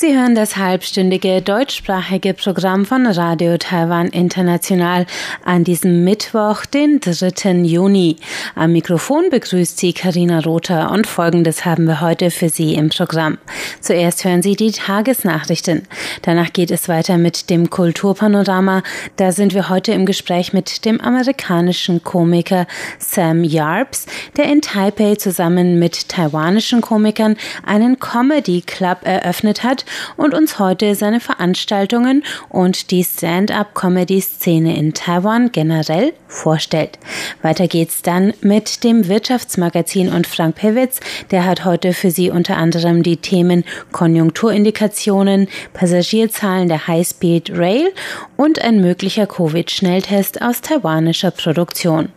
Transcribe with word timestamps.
Sie 0.00 0.16
hören 0.16 0.36
das 0.36 0.56
halbstündige 0.56 1.42
deutschsprachige 1.42 2.32
Programm 2.32 2.86
von 2.86 3.04
Radio 3.04 3.58
Taiwan 3.58 4.06
International 4.06 5.06
an 5.44 5.64
diesem 5.64 6.04
Mittwoch, 6.04 6.66
den 6.66 7.00
3. 7.00 7.64
Juni. 7.64 8.14
Am 8.54 8.70
Mikrofon 8.70 9.24
begrüßt 9.28 9.76
Sie 9.76 9.92
Karina 9.92 10.38
Rother 10.38 10.92
und 10.92 11.08
Folgendes 11.08 11.64
haben 11.64 11.88
wir 11.88 12.00
heute 12.00 12.30
für 12.30 12.48
Sie 12.48 12.74
im 12.74 12.90
Programm. 12.90 13.38
Zuerst 13.80 14.24
hören 14.24 14.40
Sie 14.40 14.54
die 14.54 14.70
Tagesnachrichten. 14.70 15.82
Danach 16.22 16.52
geht 16.52 16.70
es 16.70 16.88
weiter 16.88 17.18
mit 17.18 17.50
dem 17.50 17.68
Kulturpanorama. 17.68 18.84
Da 19.16 19.32
sind 19.32 19.52
wir 19.52 19.68
heute 19.68 19.90
im 19.90 20.06
Gespräch 20.06 20.52
mit 20.52 20.84
dem 20.84 21.00
amerikanischen 21.00 22.04
Komiker 22.04 22.68
Sam 23.00 23.42
Yarps, 23.42 24.06
der 24.36 24.44
in 24.44 24.62
Taipei 24.62 25.16
zusammen 25.16 25.80
mit 25.80 26.08
taiwanischen 26.08 26.82
Komikern 26.82 27.36
einen 27.66 27.98
Comedy 27.98 28.60
Club 28.60 28.98
eröffnet 29.02 29.64
hat 29.64 29.86
und 30.16 30.34
uns 30.34 30.58
heute 30.58 30.94
seine 30.94 31.20
Veranstaltungen 31.20 32.24
und 32.48 32.90
die 32.90 33.04
Stand-up-Comedy-Szene 33.04 34.76
in 34.76 34.94
Taiwan 34.94 35.52
generell 35.52 36.12
vorstellt. 36.26 36.98
Weiter 37.42 37.68
geht's 37.68 38.02
dann 38.02 38.34
mit 38.40 38.84
dem 38.84 39.08
Wirtschaftsmagazin 39.08 40.12
und 40.12 40.26
Frank 40.26 40.56
Pewitz, 40.56 41.00
der 41.30 41.44
hat 41.44 41.64
heute 41.64 41.92
für 41.92 42.10
Sie 42.10 42.30
unter 42.30 42.56
anderem 42.56 43.02
die 43.02 43.16
Themen 43.16 43.64
Konjunkturindikationen, 43.92 45.48
Passagierzahlen 45.72 46.68
der 46.68 46.86
High-Speed 46.86 47.52
Rail 47.56 47.92
und 48.36 48.60
ein 48.62 48.80
möglicher 48.80 49.26
Covid-Schnelltest 49.26 50.42
aus 50.42 50.60
taiwanischer 50.60 51.30
Produktion. 51.30 52.10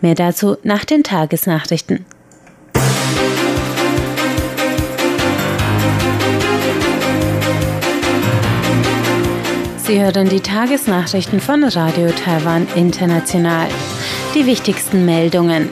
Mehr 0.00 0.14
dazu 0.14 0.56
nach 0.62 0.84
den 0.84 1.02
Tagesnachrichten. 1.02 2.04
Sie 9.86 10.02
hören 10.02 10.28
die 10.28 10.40
Tagesnachrichten 10.40 11.38
von 11.38 11.62
Radio 11.62 12.10
Taiwan 12.10 12.66
International. 12.74 13.68
Die 14.34 14.44
wichtigsten 14.44 15.04
Meldungen. 15.04 15.68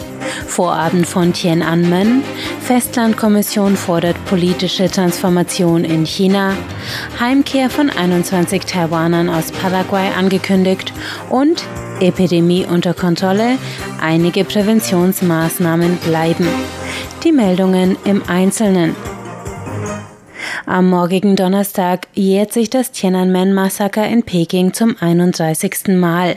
Vorabend 0.47 1.05
von 1.05 1.33
Tiananmen. 1.33 2.23
Festlandkommission 2.61 3.77
fordert 3.77 4.25
politische 4.27 4.89
Transformation 4.89 5.85
in 5.85 6.07
China. 6.07 6.57
Heimkehr 7.19 7.69
von 7.69 7.91
21 7.91 8.65
Taiwanern 8.65 9.29
aus 9.29 9.51
Paraguay 9.51 10.09
angekündigt. 10.17 10.93
Und 11.29 11.65
Epidemie 11.99 12.67
unter 12.67 12.95
Kontrolle. 12.95 13.59
Einige 14.01 14.45
Präventionsmaßnahmen 14.45 15.97
bleiben. 15.97 16.47
Die 17.25 17.33
Meldungen 17.33 17.97
im 18.05 18.23
Einzelnen. 18.29 18.95
Am 20.67 20.89
morgigen 20.89 21.37
Donnerstag 21.37 22.09
jährt 22.15 22.53
sich 22.53 22.71
das 22.71 22.93
Tiananmen-Massaker 22.93 24.07
in 24.07 24.23
Peking 24.23 24.73
zum 24.73 24.97
31. 24.99 25.89
Mal. 25.89 26.37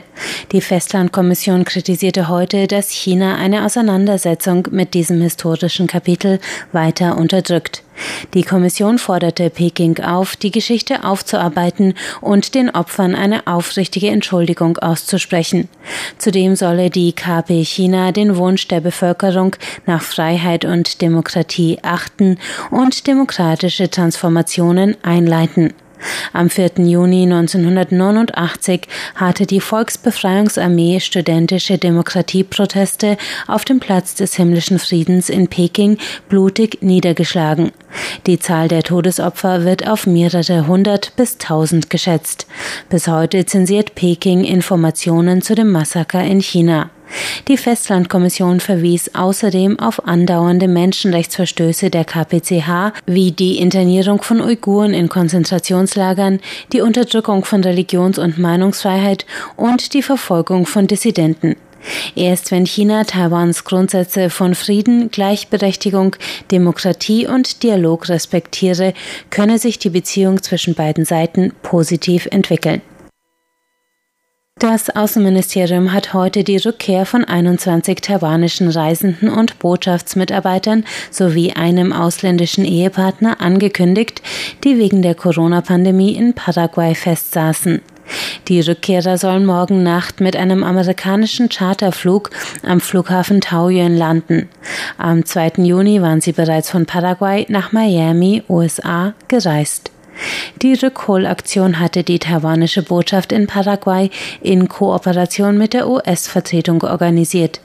Die 0.52 0.60
Festlandkommission 0.60 1.64
kritisierte 1.64 2.28
heute, 2.28 2.66
dass 2.66 2.90
China 2.90 3.36
eine 3.36 3.64
Auseinandersetzung 3.64 4.68
mit 4.70 4.94
diesem 4.94 5.20
historischen 5.20 5.86
Kapitel 5.86 6.40
weiter 6.72 7.16
unterdrückt. 7.16 7.82
Die 8.34 8.42
Kommission 8.42 8.98
forderte 8.98 9.50
Peking 9.50 10.00
auf, 10.00 10.36
die 10.36 10.50
Geschichte 10.50 11.04
aufzuarbeiten 11.04 11.94
und 12.20 12.54
den 12.54 12.70
Opfern 12.70 13.14
eine 13.14 13.46
aufrichtige 13.46 14.08
Entschuldigung 14.08 14.78
auszusprechen. 14.78 15.68
Zudem 16.18 16.56
solle 16.56 16.90
die 16.90 17.12
KP 17.12 17.64
China 17.64 18.12
den 18.12 18.36
Wunsch 18.36 18.68
der 18.68 18.80
Bevölkerung 18.80 19.56
nach 19.86 20.02
Freiheit 20.02 20.64
und 20.64 21.02
Demokratie 21.02 21.78
achten 21.82 22.38
und 22.70 23.06
demokratische 23.06 23.90
Transformationen 23.90 24.96
einleiten. 25.02 25.74
Am 26.32 26.50
4. 26.50 26.72
Juni 26.78 27.24
1989 27.24 28.82
hatte 29.14 29.46
die 29.46 29.60
Volksbefreiungsarmee 29.60 31.00
studentische 31.00 31.78
Demokratieproteste 31.78 33.16
auf 33.46 33.64
dem 33.64 33.80
Platz 33.80 34.14
des 34.14 34.34
himmlischen 34.34 34.78
Friedens 34.78 35.28
in 35.28 35.48
Peking 35.48 35.98
blutig 36.28 36.78
niedergeschlagen. 36.80 37.72
Die 38.26 38.38
Zahl 38.38 38.68
der 38.68 38.82
Todesopfer 38.82 39.64
wird 39.64 39.88
auf 39.88 40.06
mehrere 40.06 40.66
hundert 40.66 41.16
bis 41.16 41.38
tausend 41.38 41.90
geschätzt. 41.90 42.46
Bis 42.88 43.08
heute 43.08 43.46
zensiert 43.46 43.94
Peking 43.94 44.44
Informationen 44.44 45.42
zu 45.42 45.54
dem 45.54 45.70
Massaker 45.70 46.22
in 46.22 46.40
China. 46.40 46.90
Die 47.48 47.56
Festlandkommission 47.56 48.60
verwies 48.60 49.14
außerdem 49.14 49.78
auf 49.78 50.06
andauernde 50.06 50.68
Menschenrechtsverstöße 50.68 51.90
der 51.90 52.04
KPCH, 52.04 52.92
wie 53.06 53.32
die 53.32 53.58
Internierung 53.58 54.22
von 54.22 54.40
Uiguren 54.40 54.94
in 54.94 55.08
Konzentrationslagern, 55.08 56.40
die 56.72 56.80
Unterdrückung 56.80 57.44
von 57.44 57.62
Religions- 57.62 58.18
und 58.18 58.38
Meinungsfreiheit 58.38 59.26
und 59.56 59.94
die 59.94 60.02
Verfolgung 60.02 60.66
von 60.66 60.86
Dissidenten. 60.86 61.56
Erst 62.14 62.50
wenn 62.50 62.66
China 62.66 63.04
Taiwans 63.04 63.64
Grundsätze 63.64 64.30
von 64.30 64.54
Frieden, 64.54 65.10
Gleichberechtigung, 65.10 66.16
Demokratie 66.50 67.26
und 67.26 67.62
Dialog 67.62 68.08
respektiere, 68.08 68.94
könne 69.30 69.58
sich 69.58 69.78
die 69.78 69.90
Beziehung 69.90 70.42
zwischen 70.42 70.74
beiden 70.74 71.04
Seiten 71.04 71.52
positiv 71.62 72.26
entwickeln. 72.30 72.82
Das 74.58 74.90
Außenministerium 74.90 75.92
hat 75.92 76.14
heute 76.14 76.42
die 76.42 76.56
Rückkehr 76.56 77.06
von 77.06 77.24
21 77.24 78.00
taiwanischen 78.00 78.68
Reisenden 78.68 79.28
und 79.28 79.60
Botschaftsmitarbeitern 79.60 80.84
sowie 81.12 81.52
einem 81.52 81.92
ausländischen 81.92 82.64
Ehepartner 82.64 83.40
angekündigt, 83.40 84.20
die 84.64 84.76
wegen 84.76 85.00
der 85.00 85.14
Corona-Pandemie 85.14 86.16
in 86.16 86.34
Paraguay 86.34 86.96
festsaßen. 86.96 87.82
Die 88.48 88.60
Rückkehrer 88.60 89.16
sollen 89.16 89.46
morgen 89.46 89.84
Nacht 89.84 90.20
mit 90.20 90.34
einem 90.34 90.64
amerikanischen 90.64 91.48
Charterflug 91.48 92.30
am 92.64 92.80
Flughafen 92.80 93.40
Taoyuan 93.40 93.96
landen. 93.96 94.48
Am 94.96 95.24
2. 95.24 95.52
Juni 95.58 96.02
waren 96.02 96.20
sie 96.20 96.32
bereits 96.32 96.68
von 96.68 96.84
Paraguay 96.84 97.46
nach 97.48 97.70
Miami, 97.70 98.42
USA, 98.48 99.14
gereist. 99.28 99.92
Die 100.62 100.74
Rückholaktion 100.74 101.78
hatte 101.80 102.02
die 102.02 102.18
taiwanische 102.18 102.82
Botschaft 102.82 103.32
in 103.32 103.46
Paraguay 103.46 104.10
in 104.40 104.68
Kooperation 104.68 105.58
mit 105.58 105.74
der 105.74 105.88
US-Vertretung 105.88 106.82
organisiert. 106.82 107.60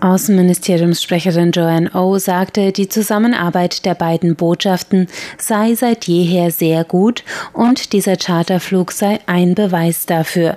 Außenministeriumssprecherin 0.00 1.50
Joanne 1.50 1.90
O 1.92 2.18
sagte, 2.18 2.72
die 2.72 2.88
Zusammenarbeit 2.88 3.84
der 3.84 3.94
beiden 3.94 4.36
Botschaften 4.36 5.08
sei 5.38 5.74
seit 5.74 6.06
jeher 6.06 6.50
sehr 6.50 6.84
gut 6.84 7.24
und 7.52 7.92
dieser 7.92 8.16
Charterflug 8.16 8.92
sei 8.92 9.20
ein 9.26 9.54
Beweis 9.54 10.06
dafür. 10.06 10.56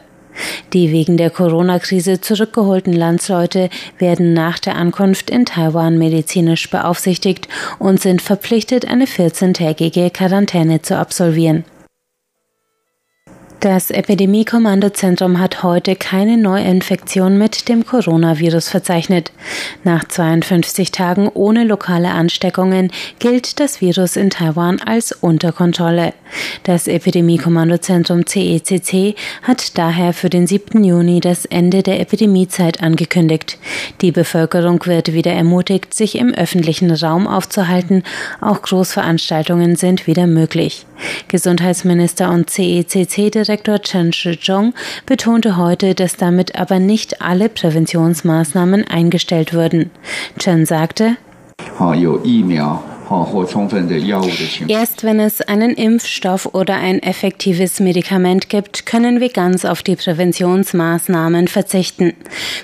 Die 0.73 0.91
wegen 0.91 1.17
der 1.17 1.29
Corona-Krise 1.29 2.21
zurückgeholten 2.21 2.93
Landsleute 2.93 3.69
werden 3.97 4.33
nach 4.33 4.59
der 4.59 4.75
Ankunft 4.75 5.29
in 5.29 5.45
Taiwan 5.45 5.97
medizinisch 5.97 6.69
beaufsichtigt 6.69 7.47
und 7.79 8.01
sind 8.01 8.21
verpflichtet, 8.21 8.85
eine 8.85 9.05
14-tägige 9.05 10.09
Quarantäne 10.11 10.81
zu 10.81 10.97
absolvieren. 10.97 11.63
Das 13.61 13.91
Epidemie-Kommandozentrum 13.91 15.39
hat 15.39 15.61
heute 15.61 15.95
keine 15.95 16.35
Neuinfektion 16.35 17.37
mit 17.37 17.69
dem 17.69 17.85
Coronavirus 17.85 18.69
verzeichnet. 18.69 19.31
Nach 19.83 20.03
52 20.03 20.89
Tagen 20.89 21.29
ohne 21.31 21.63
lokale 21.63 22.09
Ansteckungen 22.09 22.91
gilt 23.19 23.59
das 23.59 23.79
Virus 23.79 24.15
in 24.15 24.31
Taiwan 24.31 24.81
als 24.81 25.11
unter 25.11 25.51
Kontrolle. 25.51 26.15
Das 26.63 26.87
Epidemie-Kommandozentrum 26.87 28.25
CECC 28.25 28.93
e 28.93 29.15
hat 29.43 29.77
daher 29.77 30.13
für 30.13 30.31
den 30.31 30.47
7. 30.47 30.83
Juni 30.83 31.19
das 31.19 31.45
Ende 31.45 31.83
der 31.83 31.99
Epidemiezeit 31.99 32.81
angekündigt. 32.81 33.59
Die 34.01 34.11
Bevölkerung 34.11 34.83
wird 34.87 35.13
wieder 35.13 35.33
ermutigt, 35.33 35.93
sich 35.93 36.17
im 36.17 36.33
öffentlichen 36.33 36.89
Raum 36.89 37.27
aufzuhalten. 37.27 38.01
Auch 38.41 38.63
Großveranstaltungen 38.63 39.75
sind 39.75 40.07
wieder 40.07 40.25
möglich. 40.25 40.87
Gesundheitsminister 41.27 42.29
und 42.29 42.49
CECC-Direktor 42.49 43.81
Chen 43.81 44.13
Shizhong 44.13 44.73
betonte 45.05 45.57
heute, 45.57 45.95
dass 45.95 46.17
damit 46.17 46.55
aber 46.55 46.79
nicht 46.79 47.21
alle 47.21 47.49
Präventionsmaßnahmen 47.49 48.87
eingestellt 48.87 49.53
würden. 49.53 49.91
Chen 50.37 50.65
sagte, 50.65 51.17
Erst 54.69 55.03
wenn 55.03 55.19
es 55.19 55.41
einen 55.41 55.71
Impfstoff 55.71 56.53
oder 56.53 56.75
ein 56.75 57.03
effektives 57.03 57.79
Medikament 57.79 58.47
gibt, 58.47 58.85
können 58.85 59.19
wir 59.19 59.29
ganz 59.29 59.65
auf 59.65 59.83
die 59.83 59.97
Präventionsmaßnahmen 59.97 61.47
verzichten. 61.49 62.13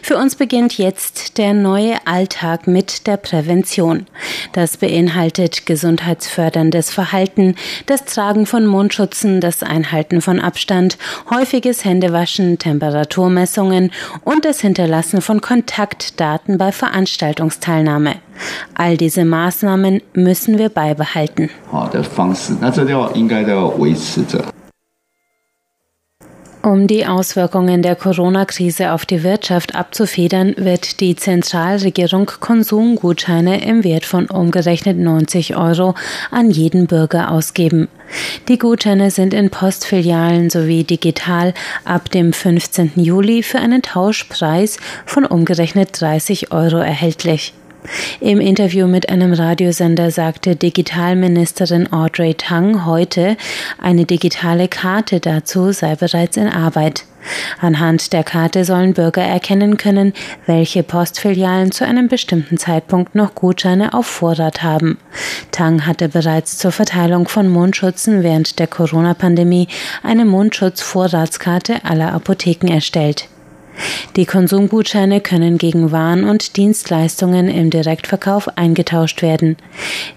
Für 0.02 0.16
uns 0.18 0.36
beginnt 0.36 0.78
jetzt 0.78 1.38
der 1.38 1.54
neue 1.54 1.96
Alltag 2.06 2.66
mit 2.66 3.08
der 3.08 3.18
Prävention. 3.18 4.06
Das 4.54 4.78
beinhaltet 4.78 5.66
gesundheitsförderndes 5.66 6.92
Verhalten, 6.92 7.56
das 7.86 8.06
Tragen 8.06 8.46
von 8.46 8.66
Mundschutzen, 8.66 9.42
das 9.42 9.64
Einhalten 9.64 10.22
von 10.22 10.40
Abstand, 10.40 10.98
häufiges 11.30 11.84
Händewaschen, 11.84 12.58
Temperaturmessungen 12.58 13.92
und 14.24 14.46
das 14.46 14.62
Hinterlassen 14.62 15.22
von 15.22 15.42
Kontaktdaten 15.42 16.58
bei 16.58 16.72
Veranstaltungsteilnahme. 16.72 18.16
All 18.76 18.98
diese 18.98 19.26
Maßnahmen 19.26 20.02
müssen 20.14 20.37
wir 20.46 20.70
beibehalten. 20.70 21.50
Um 26.68 26.86
die 26.86 27.06
Auswirkungen 27.06 27.82
der 27.82 27.96
Corona-Krise 27.96 28.92
auf 28.92 29.06
die 29.06 29.24
Wirtschaft 29.24 29.74
abzufedern, 29.74 30.54
wird 30.58 31.00
die 31.00 31.16
Zentralregierung 31.16 32.26
Konsumgutscheine 32.42 33.64
im 33.64 33.86
Wert 33.86 34.06
von 34.06 34.26
umgerechnet 34.26 34.98
90 34.98 35.56
Euro 35.56 35.96
an 36.30 36.52
jeden 36.52 36.88
Bürger 36.88 37.32
ausgeben. 37.32 37.88
Die 38.50 38.58
Gutscheine 38.58 39.12
sind 39.12 39.34
in 39.34 39.50
Postfilialen 39.50 40.50
sowie 40.50 40.84
digital 40.84 41.54
ab 41.86 42.12
dem 42.12 42.34
15. 42.34 42.92
Juli 42.98 43.44
für 43.44 43.60
einen 43.60 43.82
Tauschpreis 43.82 44.78
von 45.06 45.26
umgerechnet 45.26 46.02
30 46.02 46.52
Euro 46.52 46.80
erhältlich. 46.80 47.54
Im 48.20 48.40
Interview 48.42 48.88
mit 48.88 49.10
einem 49.10 49.34
Radiosender 49.34 50.12
sagte 50.12 50.56
Digitalministerin 50.56 51.92
Audrey 51.94 52.34
Tang 52.34 52.86
heute, 52.86 53.38
eine 53.80 54.06
digitale 54.06 54.68
Karte 54.68 55.20
dazu 55.20 55.72
sei 55.72 55.96
bereits 55.96 56.38
in 56.38 56.48
Arbeit. 56.48 57.06
Anhand 57.60 58.14
der 58.14 58.24
Karte 58.24 58.66
sollen 58.66 58.94
Bürger 58.94 59.22
erkennen 59.22 59.78
können, 59.78 60.14
welche 60.46 60.84
Postfilialen 60.84 61.72
zu 61.72 61.86
einem 61.86 62.08
bestimmten 62.08 62.58
Zeitpunkt 62.58 63.16
noch 63.16 63.36
Gutscheine 63.36 63.94
auf 63.94 64.06
Vorrat 64.06 64.64
haben. 64.64 64.98
Tang 65.52 65.86
hatte 65.86 66.10
bereits 66.10 66.58
zur 66.58 66.72
Verteilung 66.72 67.28
von 67.28 67.50
Mundschutzen 67.50 68.24
während 68.24 68.60
der 68.60 68.68
Corona-Pandemie 68.68 69.68
eine 70.04 70.26
Mundschutzvorratskarte 70.26 71.84
aller 71.84 72.14
Apotheken 72.14 72.68
erstellt. 72.72 73.28
Die 74.16 74.26
Konsumgutscheine 74.26 75.22
können 75.22 75.58
gegen 75.58 75.92
Waren 75.92 76.24
und 76.24 76.58
Dienstleistungen 76.58 77.48
im 77.50 77.70
Direktverkauf 77.70 78.58
eingetauscht 78.58 79.22
werden. 79.22 79.58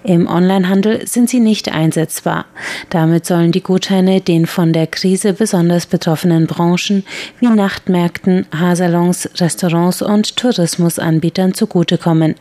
Im 0.04 0.26
Onlinehandel 0.26 1.06
sind 1.06 1.28
sie 1.28 1.40
nicht 1.40 1.70
einsetzbar. 1.70 2.46
Damit 2.88 3.26
sollen 3.26 3.52
die 3.52 3.62
Gutscheine 3.62 4.20
den 4.20 4.46
von 4.46 4.72
der 4.72 4.86
Krise 4.86 5.32
besonders 5.32 5.86
betroffenen 5.86 6.46
Branchen 6.46 7.04
wie 7.40 7.48
Nachtmärkten, 7.48 8.46
Haarsalons, 8.56 9.28
Restaurants 9.36 10.02
und 10.02 10.36
Tourismusanbietern 10.36 11.54
zugutekommen. 11.54 12.34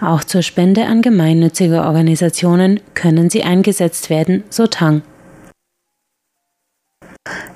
Auch 0.00 0.24
zur 0.24 0.42
Spende 0.42 0.86
an 0.86 1.02
gemeinnützige 1.02 1.82
Organisationen 1.82 2.80
können 2.94 3.30
sie 3.30 3.42
eingesetzt 3.42 4.10
werden, 4.10 4.44
so 4.50 4.66
Tang. 4.66 5.02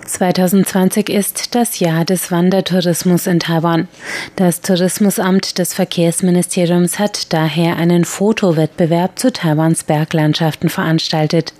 2020 0.06 1.10
ist 1.10 1.54
das 1.54 1.78
Jahr 1.78 2.06
des 2.06 2.32
Wandertourismus 2.32 3.26
in 3.26 3.38
Taiwan. 3.38 3.86
Das 4.34 4.62
Tourismusamt 4.62 5.58
des 5.58 5.74
Verkehrsministeriums 5.74 6.98
hat 6.98 7.32
daher 7.34 7.76
einen 7.76 8.06
Fotowettbewerb 8.06 9.18
zu 9.18 9.30
Taiwans 9.30 9.84
Berglandschaften 9.84 10.70
veranstaltet. 10.70 11.52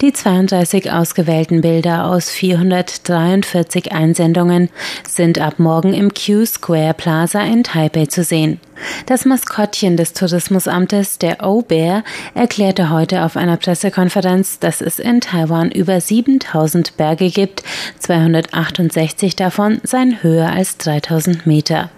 Die 0.00 0.12
32 0.12 0.92
ausgewählten 0.92 1.60
Bilder 1.60 2.06
aus 2.06 2.30
443 2.30 3.92
Einsendungen 3.92 4.68
sind 5.08 5.40
ab 5.40 5.58
morgen 5.58 5.92
im 5.92 6.12
Q 6.14 6.46
Square 6.46 6.94
Plaza 6.94 7.40
in 7.40 7.64
Taipei 7.64 8.06
zu 8.06 8.22
sehen. 8.22 8.60
Das 9.06 9.24
Maskottchen 9.24 9.96
des 9.96 10.12
Tourismusamtes, 10.12 11.18
der 11.18 11.44
O-Bär, 11.44 12.04
erklärte 12.34 12.90
heute 12.90 13.24
auf 13.24 13.36
einer 13.36 13.56
Pressekonferenz, 13.56 14.60
dass 14.60 14.80
es 14.80 14.98
in 14.98 15.20
Taiwan 15.20 15.70
über 15.72 16.00
7000 16.00 16.96
Berge 16.96 17.30
gibt, 17.30 17.64
268 17.98 19.34
davon 19.34 19.80
seien 19.82 20.22
höher 20.22 20.52
als 20.52 20.76
3000 20.78 21.46
Meter. 21.46 21.90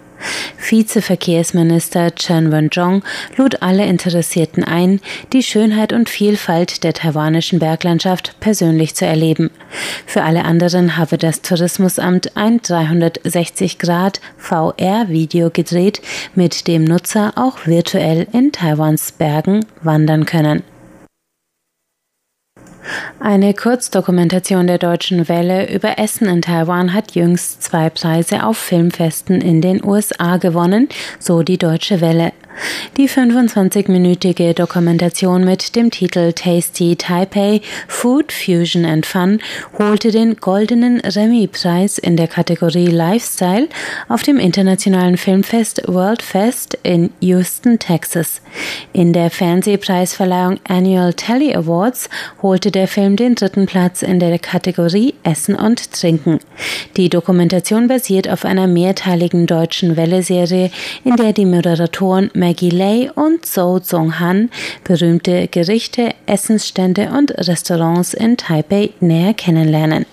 Vizeverkehrsminister 0.58 2.14
Chen 2.14 2.52
Wen-jong 2.52 3.02
lud 3.36 3.62
alle 3.62 3.86
Interessierten 3.86 4.64
ein, 4.64 5.00
die 5.32 5.42
Schönheit 5.42 5.92
und 5.92 6.08
Vielfalt 6.08 6.84
der 6.84 6.92
taiwanischen 6.92 7.58
Berglandschaft 7.58 8.36
persönlich 8.40 8.94
zu 8.94 9.06
erleben. 9.06 9.50
Für 10.06 10.22
alle 10.22 10.44
anderen 10.44 10.96
habe 10.96 11.18
das 11.18 11.42
Tourismusamt 11.42 12.36
ein 12.36 12.60
360 12.62 13.78
Grad 13.78 14.20
VR-Video 14.36 15.50
gedreht, 15.50 16.00
mit 16.34 16.66
dem 16.66 16.84
Nutzer 16.84 17.32
auch 17.36 17.66
virtuell 17.66 18.26
in 18.32 18.52
Taiwans 18.52 19.12
Bergen 19.12 19.64
wandern 19.82 20.26
können. 20.26 20.62
Eine 23.18 23.54
Kurzdokumentation 23.54 24.66
der 24.66 24.78
Deutschen 24.78 25.28
Welle 25.28 25.70
über 25.72 25.98
Essen 25.98 26.26
in 26.28 26.42
Taiwan 26.42 26.94
hat 26.94 27.14
jüngst 27.14 27.62
zwei 27.62 27.90
Preise 27.90 28.44
auf 28.44 28.56
Filmfesten 28.56 29.40
in 29.40 29.60
den 29.60 29.84
USA 29.84 30.38
gewonnen, 30.38 30.88
so 31.18 31.42
die 31.42 31.58
Deutsche 31.58 32.00
Welle. 32.00 32.32
Die 32.96 33.08
25-minütige 33.08 34.54
Dokumentation 34.54 35.44
mit 35.44 35.76
dem 35.76 35.90
Titel 35.90 36.32
Tasty 36.32 36.96
Taipei 36.96 37.60
Food, 37.88 38.32
Fusion 38.32 38.84
and 38.84 39.06
Fun 39.06 39.40
holte 39.78 40.10
den 40.10 40.36
goldenen 40.36 41.00
Remy-Preis 41.00 41.98
in 41.98 42.16
der 42.16 42.28
Kategorie 42.28 42.88
Lifestyle 42.88 43.68
auf 44.08 44.22
dem 44.22 44.38
internationalen 44.38 45.16
Filmfest 45.16 45.82
World 45.86 46.22
Fest 46.22 46.76
in 46.82 47.10
Houston, 47.20 47.78
Texas. 47.78 48.42
In 48.92 49.12
der 49.12 49.30
Fernsehpreisverleihung 49.30 50.58
Annual 50.68 51.14
Telly 51.14 51.54
Awards 51.54 52.10
holte 52.42 52.69
der 52.70 52.88
Film 52.88 53.16
den 53.16 53.34
dritten 53.34 53.66
Platz 53.66 54.02
in 54.02 54.18
der 54.20 54.38
Kategorie 54.38 55.14
Essen 55.22 55.54
und 55.54 55.92
Trinken. 55.92 56.38
Die 56.96 57.08
Dokumentation 57.08 57.88
basiert 57.88 58.28
auf 58.28 58.44
einer 58.44 58.66
mehrteiligen 58.66 59.46
deutschen 59.46 59.96
Welle-Serie, 59.96 60.70
in 61.04 61.16
der 61.16 61.32
die 61.32 61.46
Moderatoren 61.46 62.30
Maggie 62.34 62.70
Lei 62.70 63.10
und 63.14 63.46
Zhou 63.46 63.78
Zhonghan 63.78 64.50
berühmte 64.84 65.48
Gerichte, 65.48 66.14
Essensstände 66.26 67.10
und 67.16 67.32
Restaurants 67.32 68.14
in 68.14 68.36
Taipei 68.36 68.90
näher 69.00 69.34
kennenlernen. 69.34 70.06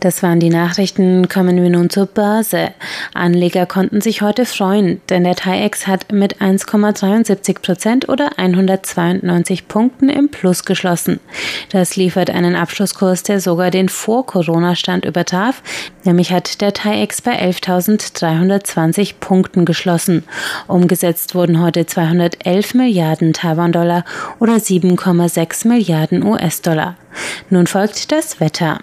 Das 0.00 0.22
waren 0.22 0.40
die 0.40 0.48
Nachrichten. 0.48 1.28
Kommen 1.28 1.62
wir 1.62 1.70
nun 1.70 1.90
zur 1.90 2.06
Börse. 2.06 2.70
Anleger 3.12 3.66
konnten 3.66 4.00
sich 4.00 4.22
heute 4.22 4.46
freuen, 4.46 5.00
denn 5.10 5.24
der 5.24 5.36
TAIEX 5.36 5.86
hat 5.86 6.12
mit 6.12 6.40
1,73 6.40 7.60
Prozent 7.60 8.08
oder 8.08 8.30
192 8.38 9.68
Punkten 9.68 10.08
im 10.08 10.30
Plus 10.30 10.64
geschlossen. 10.64 11.20
Das 11.70 11.96
liefert 11.96 12.30
einen 12.30 12.56
Abschlusskurs, 12.56 13.22
der 13.22 13.40
sogar 13.40 13.70
den 13.70 13.88
Vor-Corona-Stand 13.88 15.04
übertraf. 15.04 15.62
Nämlich 16.04 16.32
hat 16.32 16.60
der 16.60 16.72
TAIEX 16.72 17.20
bei 17.20 17.38
11.320 17.38 19.14
Punkten 19.20 19.64
geschlossen. 19.64 20.24
Umgesetzt 20.66 21.34
wurden 21.34 21.60
heute 21.60 21.86
211 21.86 22.74
Milliarden 22.74 23.32
Taiwan-Dollar 23.32 24.04
oder 24.38 24.54
7,6 24.54 25.68
Milliarden 25.68 26.22
US-Dollar. 26.22 26.96
Nun 27.50 27.66
folgt 27.66 28.12
das 28.12 28.40
Wetter. 28.40 28.78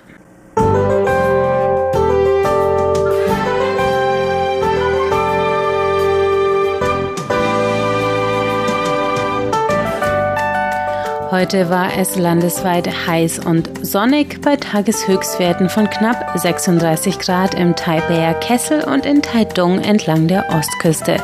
Heute 11.37 11.69
war 11.69 11.95
es 11.95 12.15
landesweit 12.15 12.89
heiß 13.05 13.45
und 13.45 13.69
sonnig 13.85 14.41
bei 14.41 14.55
Tageshöchstwerten 14.55 15.69
von 15.69 15.87
knapp 15.87 16.31
36 16.35 17.19
Grad 17.19 17.53
im 17.53 17.75
Taipeier 17.75 18.33
Kessel 18.33 18.83
und 18.83 19.05
in 19.05 19.21
Taitung 19.21 19.79
entlang 19.79 20.27
der 20.27 20.49
Ostküste. 20.49 21.17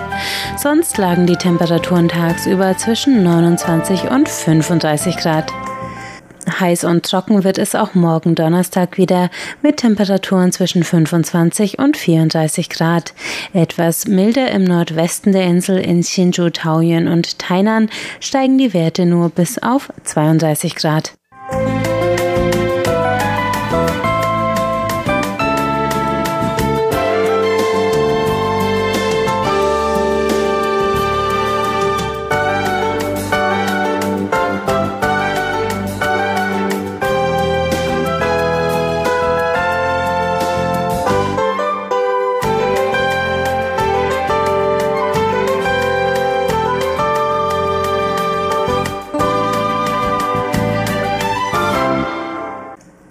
Sonst 0.55 0.99
lagen 0.99 1.25
die 1.25 1.35
Temperaturen 1.35 2.09
tagsüber 2.09 2.77
zwischen 2.77 3.23
29 3.23 4.11
und 4.11 4.29
35 4.29 5.17
Grad. 5.17 5.51
Heiß 6.47 6.83
und 6.83 7.05
trocken 7.05 7.43
wird 7.43 7.57
es 7.57 7.75
auch 7.75 7.93
morgen 7.93 8.35
Donnerstag 8.35 8.97
wieder 8.97 9.29
mit 9.61 9.77
Temperaturen 9.77 10.51
zwischen 10.51 10.83
25 10.83 11.79
und 11.79 11.97
34 11.97 12.69
Grad. 12.69 13.13
Etwas 13.53 14.07
milder 14.07 14.51
im 14.51 14.63
Nordwesten 14.63 15.31
der 15.31 15.45
Insel 15.45 15.79
in 15.79 16.03
Hsinchu, 16.03 16.49
Taoyuan 16.49 17.07
und 17.07 17.39
Tainan 17.39 17.89
steigen 18.19 18.57
die 18.57 18.73
Werte 18.73 19.05
nur 19.05 19.29
bis 19.29 19.57
auf 19.57 19.89
32 20.03 20.75
Grad. 20.75 21.13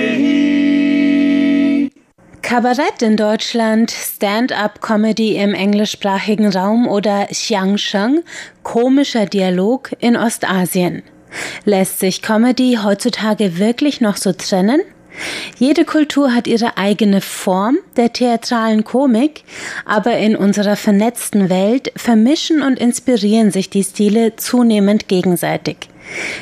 Kabarett 2.41 3.01
in 3.01 3.17
Deutschland, 3.17 3.91
Stand-up-Comedy 3.91 5.35
im 5.35 5.53
englischsprachigen 5.53 6.53
Raum 6.53 6.87
oder 6.87 7.25
Xiangsheng, 7.25 8.23
komischer 8.63 9.25
Dialog 9.25 9.91
in 9.99 10.15
Ostasien. 10.15 11.03
Lässt 11.65 11.99
sich 11.99 12.21
Comedy 12.21 12.79
heutzutage 12.81 13.59
wirklich 13.59 13.99
noch 13.99 14.15
so 14.15 14.31
trennen? 14.31 14.79
Jede 15.57 15.85
Kultur 15.85 16.33
hat 16.33 16.47
ihre 16.47 16.77
eigene 16.77 17.21
Form 17.21 17.77
der 17.97 18.13
theatralen 18.13 18.83
Komik, 18.83 19.43
aber 19.85 20.17
in 20.17 20.35
unserer 20.35 20.75
vernetzten 20.75 21.49
Welt 21.49 21.91
vermischen 21.95 22.61
und 22.61 22.79
inspirieren 22.79 23.51
sich 23.51 23.69
die 23.69 23.83
Stile 23.83 24.35
zunehmend 24.35 25.07
gegenseitig. 25.07 25.89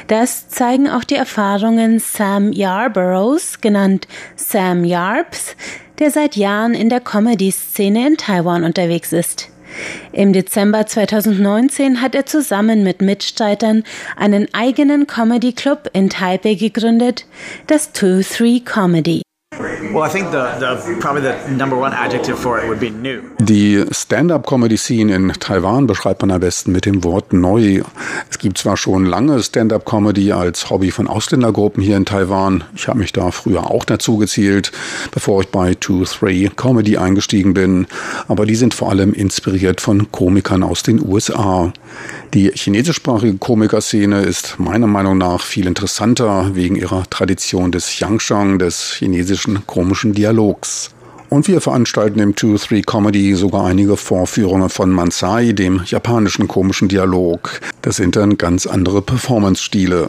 Das 0.08 0.48
zeigen 0.50 0.90
auch 0.90 1.04
die 1.04 1.16
Erfahrungen 1.16 2.00
Sam 2.00 2.52
Yarboroughs, 2.52 3.60
genannt 3.60 4.08
Sam 4.36 4.86
Yarbs, 4.86 5.56
der 6.00 6.12
seit 6.12 6.36
Jahren 6.36 6.74
in 6.74 6.90
der 6.90 7.02
Comedy-Szene 7.02 8.08
in 8.08 8.18
Taiwan 8.18 8.64
unterwegs 8.64 9.12
ist. 9.12 9.50
Im 10.12 10.34
Dezember 10.34 10.86
2019 10.86 12.02
hat 12.02 12.16
er 12.16 12.26
zusammen 12.26 12.84
mit 12.84 13.02
Mitstreitern 13.02 13.84
einen 14.16 14.48
eigenen 14.54 15.08
Comedy 15.08 15.54
Club 15.54 15.90
in 15.94 16.10
Taipei 16.10 16.56
gegründet, 16.56 17.26
das 17.68 17.94
2-3 17.94 18.64
Comedy. 18.64 19.27
Die 23.40 23.86
Stand-up-Comedy-Scene 23.92 25.16
in 25.16 25.34
Taiwan 25.40 25.88
beschreibt 25.88 26.22
man 26.22 26.32
am 26.32 26.40
besten 26.40 26.72
mit 26.72 26.86
dem 26.86 27.04
Wort 27.04 27.34
neu. 27.34 27.82
Es 28.30 28.40
gibt 28.40 28.58
zwar 28.58 28.78
schon 28.78 29.06
lange 29.06 29.42
Stand-up-Comedy 29.42 30.32
als 30.32 30.70
Hobby 30.70 30.92
von 30.92 31.08
Ausländergruppen 31.08 31.84
hier 31.84 31.98
in 31.98 32.06
Taiwan. 32.06 32.64
Ich 32.76 32.88
habe 32.88 33.00
mich 33.00 33.14
da 33.14 33.32
früher 33.32 33.70
auch 33.70 33.86
dazu 33.86 34.18
gezählt, 34.18 34.72
bevor 35.12 35.42
ich 35.42 35.50
bei 35.50 35.72
2-3 35.72 36.56
Comedy 36.56 36.98
eingestiegen 36.98 37.54
bin. 37.54 37.88
Aber 38.28 38.46
die 38.46 38.56
sind 38.56 38.74
vor 38.74 38.90
allem 38.90 39.14
inspiriert 39.14 39.82
von 39.82 40.12
Komikern 40.12 40.64
aus 40.64 40.84
den 40.84 41.06
USA. 41.06 41.72
Die 42.34 42.52
chinesischsprachige 42.52 43.38
Komikerszene 43.38 44.22
ist 44.22 44.56
meiner 44.58 44.88
Meinung 44.88 45.18
nach 45.18 45.42
viel 45.42 45.68
interessanter 45.68 46.56
wegen 46.56 46.76
ihrer 46.76 47.10
Tradition 47.10 47.72
des 47.72 48.00
Yangshang, 48.00 48.60
des 48.60 48.94
chinesischen 48.94 49.67
komischen 49.68 50.14
Dialogs. 50.14 50.92
Und 51.30 51.48
wir 51.50 51.60
veranstalten 51.60 52.20
im 52.20 52.36
2-3 52.36 52.86
Comedy 52.86 53.36
sogar 53.36 53.66
einige 53.66 53.98
Vorführungen 53.98 54.70
von 54.70 54.90
Mansai, 54.90 55.52
dem 55.52 55.82
japanischen 55.86 56.48
komischen 56.48 56.88
Dialog. 56.88 57.60
Das 57.82 57.98
sind 57.98 58.16
dann 58.16 58.38
ganz 58.38 58.66
andere 58.66 59.02
Performance-Stile. 59.02 60.08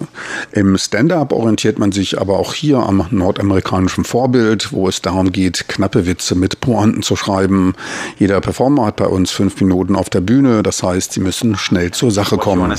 Im 0.52 0.78
Stand-up 0.78 1.32
orientiert 1.32 1.78
man 1.78 1.90
sich 1.90 2.20
aber 2.20 2.38
auch 2.38 2.54
hier 2.54 2.78
am 2.78 3.06
nordamerikanischen 3.10 4.04
Vorbild, 4.04 4.72
wo 4.72 4.88
es 4.88 5.02
darum 5.02 5.32
geht, 5.32 5.68
knappe 5.68 6.06
Witze 6.06 6.36
mit 6.36 6.60
Pointen 6.60 7.02
zu 7.02 7.16
schreiben. 7.16 7.74
Jeder 8.18 8.40
Performer 8.40 8.86
hat 8.86 8.96
bei 8.96 9.06
uns 9.06 9.32
fünf 9.32 9.60
Minuten 9.60 9.96
auf 9.96 10.10
der 10.10 10.20
Bühne, 10.20 10.62
das 10.62 10.84
heißt, 10.84 11.12
sie 11.12 11.20
müssen 11.20 11.56
schnell 11.56 11.90
zur 11.90 12.12
Sache 12.12 12.36
kommen. 12.36 12.72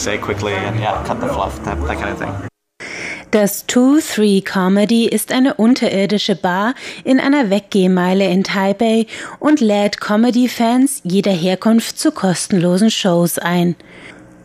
Das 3.32 3.70
2-3 3.70 4.44
Comedy 4.44 5.06
ist 5.06 5.32
eine 5.32 5.54
unterirdische 5.54 6.36
Bar 6.36 6.74
in 7.04 7.20
einer 7.20 7.52
Weggehmeile 7.52 8.28
in 8.28 8.44
Taipei 8.44 9.06
und 9.38 9.62
lädt 9.62 10.02
Comedy-Fans 10.02 11.02
jeder 11.04 11.32
Herkunft 11.32 12.00
zu 12.00 12.12
kostenlosen 12.12 12.90
Shows 12.90 13.38
ein. 13.38 13.76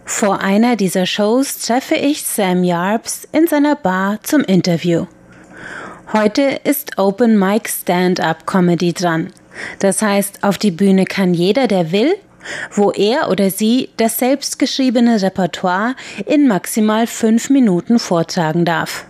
Vor 0.04 0.40
einer 0.40 0.76
dieser 0.76 1.06
Shows 1.06 1.60
treffe 1.60 1.94
ich 1.94 2.24
Sam 2.24 2.62
Yarbs 2.62 3.26
in 3.32 3.46
seiner 3.46 3.74
Bar 3.74 4.18
zum 4.22 4.42
Interview. 4.42 5.06
Heute 6.12 6.42
ist 6.64 6.98
Open 6.98 7.38
Mic 7.38 7.70
Stand-up 7.70 8.46
Comedy 8.46 8.92
dran. 8.92 9.30
Das 9.78 10.02
heißt, 10.02 10.44
auf 10.44 10.58
die 10.58 10.70
Bühne 10.72 11.06
kann 11.06 11.32
jeder, 11.32 11.68
der 11.68 11.90
will, 11.90 12.14
wo 12.72 12.90
er 12.92 13.30
oder 13.30 13.50
sie 13.50 13.90
das 13.96 14.18
selbstgeschriebene 14.18 15.22
Repertoire 15.22 15.94
in 16.26 16.48
maximal 16.48 17.06
fünf 17.06 17.50
Minuten 17.50 17.98
vortragen 17.98 18.64
darf. 18.64 19.06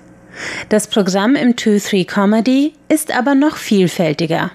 Das 0.68 0.88
Programm 0.88 1.36
im 1.36 1.54
2-3 1.54 2.06
Comedy 2.06 2.72
ist 2.88 3.16
aber 3.16 3.34
noch 3.34 3.56
vielfältiger. 3.56 4.50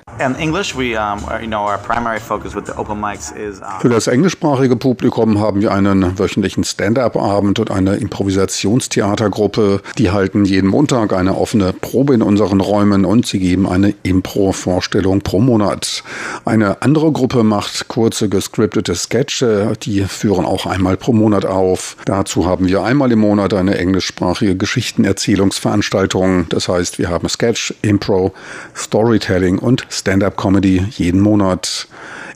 Für 3.79 3.89
das 3.89 4.07
englischsprachige 4.07 4.75
Publikum 4.75 5.39
haben 5.39 5.61
wir 5.61 5.71
einen 5.71 6.19
wöchentlichen 6.19 6.63
Stand-up-Abend 6.63 7.59
und 7.59 7.71
eine 7.71 7.95
Improvisationstheatergruppe. 7.95 9.81
Die 9.97 10.11
halten 10.11 10.45
jeden 10.45 10.69
Montag 10.69 11.13
eine 11.13 11.37
offene 11.37 11.73
Probe 11.73 12.13
in 12.13 12.21
unseren 12.21 12.61
Räumen 12.61 13.05
und 13.05 13.25
sie 13.25 13.39
geben 13.39 13.67
eine 13.67 13.93
Impro-Vorstellung 14.03 15.21
pro 15.21 15.39
Monat. 15.39 16.03
Eine 16.45 16.81
andere 16.81 17.11
Gruppe 17.11 17.43
macht 17.43 17.87
kurze 17.87 18.29
gescriptete 18.29 18.95
Sketche, 18.95 19.73
die 19.83 20.03
führen 20.03 20.45
auch 20.45 20.65
einmal 20.65 20.97
pro 20.97 21.13
Monat 21.13 21.45
auf. 21.45 21.95
Dazu 22.05 22.45
haben 22.45 22.67
wir 22.67 22.83
einmal 22.83 23.11
im 23.11 23.19
Monat 23.19 23.53
eine 23.53 23.77
englischsprachige 23.77 24.55
Geschichtenerzählungsveranstaltung. 24.55 26.47
Das 26.49 26.67
heißt, 26.67 26.99
wir 26.99 27.09
haben 27.09 27.29
Sketch, 27.29 27.73
Impro, 27.81 28.28
Storytelling 28.75 29.59
und 29.59 29.85
Stand-up-Comedy 29.89 30.85
jeden 30.91 31.21
Monat. 31.21 31.87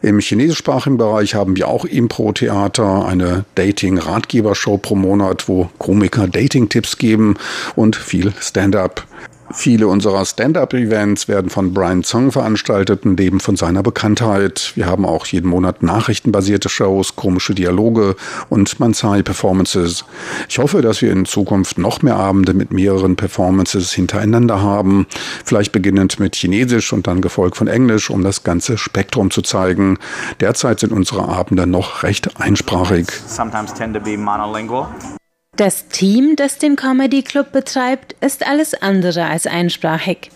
Im 0.01 0.19
chinesischsprachigen 0.19 0.97
Bereich 0.97 1.33
haben 1.33 1.55
wir 1.55 1.67
auch 1.67 1.85
Impro-Theater, 1.85 3.05
eine 3.05 3.45
Dating-Ratgebershow 3.55 4.77
pro 4.77 4.95
Monat, 4.95 5.47
wo 5.47 5.69
Komiker 5.77 6.27
Dating-Tipps 6.27 6.97
geben 6.97 7.35
und 7.75 7.95
viel 7.95 8.33
Stand-up. 8.39 9.05
Viele 9.53 9.87
unserer 9.87 10.25
Stand-up-Events 10.25 11.27
werden 11.27 11.49
von 11.49 11.73
Brian 11.73 12.03
Zong 12.03 12.31
veranstaltet 12.31 13.05
und 13.05 13.17
leben 13.17 13.39
von 13.39 13.55
seiner 13.55 13.83
Bekanntheit. 13.83 14.71
Wir 14.75 14.87
haben 14.87 15.05
auch 15.05 15.27
jeden 15.27 15.47
Monat 15.47 15.83
nachrichtenbasierte 15.83 16.69
Shows, 16.69 17.15
komische 17.15 17.53
Dialoge 17.53 18.15
und 18.49 18.79
Mansai-Performances. 18.79 20.05
Ich 20.49 20.57
hoffe, 20.57 20.81
dass 20.81 21.01
wir 21.01 21.11
in 21.11 21.25
Zukunft 21.25 21.77
noch 21.77 22.01
mehr 22.01 22.15
Abende 22.15 22.53
mit 22.53 22.73
mehreren 22.73 23.15
Performances 23.15 23.93
hintereinander 23.93 24.61
haben. 24.61 25.05
Vielleicht 25.45 25.71
beginnend 25.71 26.19
mit 26.19 26.35
Chinesisch 26.35 26.91
und 26.91 27.05
dann 27.05 27.21
gefolgt 27.21 27.55
von 27.55 27.67
Englisch, 27.67 28.09
um 28.09 28.23
das 28.23 28.43
ganze 28.43 28.77
Spektrum 28.77 29.29
zu 29.29 29.43
zeigen. 29.43 29.99
Derzeit 30.39 30.79
sind 30.79 30.91
unsere 30.91 31.29
Abende 31.29 31.67
noch 31.67 32.03
recht 32.03 32.41
einsprachig. 32.41 33.07
Das 35.55 35.87
Team, 35.87 36.35
das 36.35 36.57
den 36.57 36.75
Comedy 36.75 37.21
Club 37.21 37.51
betreibt, 37.51 38.13
ist 38.21 38.47
alles 38.47 38.73
andere 38.73 39.25
als 39.25 39.45
einsprachig. 39.45 40.31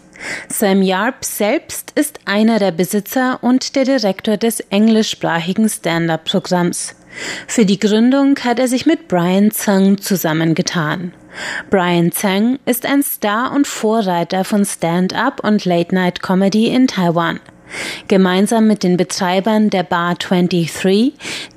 Sam 0.48 0.84
Yarb 0.84 1.26
selbst 1.26 1.92
ist 1.96 2.20
einer 2.26 2.60
der 2.60 2.72
Besitzer 2.72 3.40
und 3.42 3.76
der 3.76 3.86
Direktor 3.86 4.38
des 4.38 4.60
englischsprachigen 4.60 5.70
Stand-up-Programms. 5.70 6.96
Für 7.48 7.66
die 7.66 7.80
Gründung 7.80 8.38
hat 8.44 8.60
er 8.60 8.68
sich 8.68 8.86
mit 8.86 9.08
Brian 9.08 9.50
Zhang 9.50 9.98
zusammengetan. 9.98 11.14
Brian 11.72 12.12
Zhang 12.12 12.60
ist 12.66 12.86
ein 12.86 13.02
Star 13.02 13.54
und 13.54 13.66
Vorreiter 13.66 14.44
von 14.44 14.66
Stand-up 14.66 15.44
und 15.44 15.66
Late-Night-Comedy 15.66 16.68
in 16.68 16.88
Taiwan. 16.88 17.40
Gemeinsam 18.08 18.68
mit 18.68 18.84
den 18.84 18.98
Betreibern 18.98 19.70
der 19.70 19.84
Bar 19.84 20.16
23, 20.16 21.14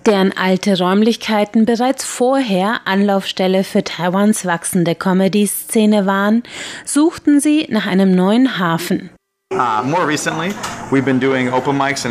deren 0.06 0.36
alte 0.36 0.78
Räumlichkeiten 0.78 1.66
bereits 1.66 2.04
vorher 2.04 2.80
Anlaufstelle 2.84 3.64
für 3.64 3.84
Taiwans 3.84 4.46
wachsende 4.46 4.94
Comedy-Szene 4.94 6.06
waren, 6.06 6.42
suchten 6.84 7.40
sie 7.40 7.66
nach 7.70 7.86
einem 7.86 8.14
neuen 8.14 8.58
Hafen. 8.58 9.10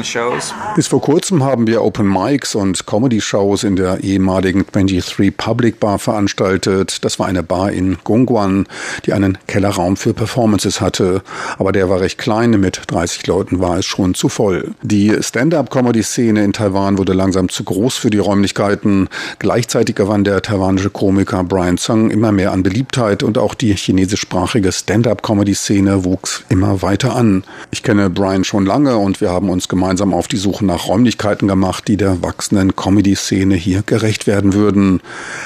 Shows. 0.04 0.54
Bis 0.76 0.88
vor 0.88 1.00
kurzem 1.00 1.44
haben 1.44 1.68
wir 1.68 1.82
Open 1.82 2.06
Mics 2.06 2.54
und 2.54 2.86
Comedy-Shows 2.86 3.64
in 3.64 3.78
der 3.78 4.04
ehemaligen 4.04 4.66
23 4.70 5.38
Public 5.38 5.80
Bar 5.80 6.00
veranstaltet. 6.00 7.06
Das 7.06 7.18
war 7.18 7.28
eine 7.28 7.42
Bar 7.42 7.72
in 7.72 7.98
Gongguan, 8.04 8.68
die 9.06 9.14
einen 9.14 9.38
Kellerraum 9.48 9.96
für 9.96 10.14
Performances 10.14 10.82
hatte. 10.82 11.22
Aber 11.58 11.72
der 11.72 11.90
war 11.90 12.02
recht 12.02 12.18
klein, 12.18 12.52
mit 12.60 12.82
30 12.88 13.26
Leuten 13.28 13.62
war 13.62 13.78
es 13.78 13.86
schon 13.86 14.16
zu 14.16 14.28
voll. 14.28 14.76
Die 14.82 15.16
Stand-up-Comedy-Szene 15.22 16.44
in 16.44 16.52
Taiwan 16.52 16.98
wurde 16.98 17.14
langsam 17.14 17.48
zu 17.48 17.64
groß 17.64 17.96
für 17.96 18.10
die 18.10 18.20
Räumlichkeiten. 18.20 19.08
Gleichzeitig 19.40 19.96
gewann 19.96 20.26
der 20.26 20.42
taiwanische 20.42 20.90
Komiker 20.90 21.46
Brian 21.46 21.78
Tsang 21.78 22.10
immer 22.12 22.34
mehr 22.34 22.52
an 22.52 22.64
Beliebtheit 22.64 23.24
und 23.24 23.38
auch 23.38 23.54
die 23.54 23.74
chinesischsprachige 23.74 24.74
Stand-up-Comedy-Szene 24.74 26.04
wuchs 26.04 26.44
immer 26.50 26.82
weiter 26.82 27.16
an. 27.16 27.29
Ich 27.72 27.84
kenne 27.84 28.10
Brian 28.10 28.44
schon 28.44 28.66
lange 28.66 28.98
und 28.98 29.22
wir 29.22 29.30
haben 29.30 29.50
uns 29.50 29.68
gemeinsam 29.68 30.14
auf 30.14 30.28
die 30.28 30.38
Suche 30.38 30.66
nach 30.66 30.88
Räumlichkeiten 30.88 31.48
gemacht, 31.48 31.88
die 31.88 31.98
der 31.98 32.22
wachsenden 32.22 32.76
Comedy-Szene 32.76 33.56
hier 33.56 33.84
gerecht 33.86 34.28
werden 34.28 34.54
würden. 34.54 35.02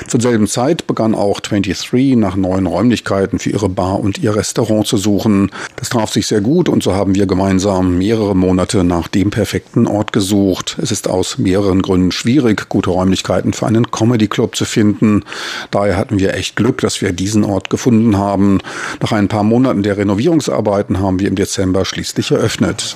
Zur 0.07 0.21
selben 0.21 0.47
Zeit 0.47 0.87
begann 0.87 1.15
auch 1.15 1.39
23 1.39 2.15
nach 2.15 2.35
neuen 2.35 2.65
Räumlichkeiten 2.65 3.39
für 3.39 3.49
ihre 3.49 3.69
Bar 3.69 3.99
und 3.99 4.19
ihr 4.19 4.35
Restaurant 4.35 4.87
zu 4.87 4.97
suchen. 4.97 5.51
Das 5.75 5.89
traf 5.89 6.11
sich 6.11 6.27
sehr 6.27 6.41
gut 6.41 6.69
und 6.69 6.83
so 6.83 6.93
haben 6.93 7.15
wir 7.15 7.25
gemeinsam 7.25 7.97
mehrere 7.97 8.35
Monate 8.35 8.83
nach 8.83 9.07
dem 9.07 9.29
perfekten 9.29 9.87
Ort 9.87 10.13
gesucht. 10.13 10.77
Es 10.81 10.91
ist 10.91 11.07
aus 11.07 11.37
mehreren 11.37 11.81
Gründen 11.81 12.11
schwierig, 12.11 12.69
gute 12.69 12.89
Räumlichkeiten 12.89 13.53
für 13.53 13.67
einen 13.67 13.91
Comedy-Club 13.91 14.55
zu 14.55 14.65
finden. 14.65 15.23
Daher 15.71 15.97
hatten 15.97 16.19
wir 16.19 16.33
echt 16.33 16.55
Glück, 16.55 16.81
dass 16.81 17.01
wir 17.01 17.11
diesen 17.13 17.43
Ort 17.43 17.69
gefunden 17.69 18.17
haben. 18.17 18.59
Nach 19.01 19.11
ein 19.11 19.27
paar 19.27 19.43
Monaten 19.43 19.83
der 19.83 19.97
Renovierungsarbeiten 19.97 20.99
haben 20.99 21.19
wir 21.19 21.27
im 21.27 21.35
Dezember 21.35 21.72
schließlich 21.85 22.31
eröffnet. 22.31 22.95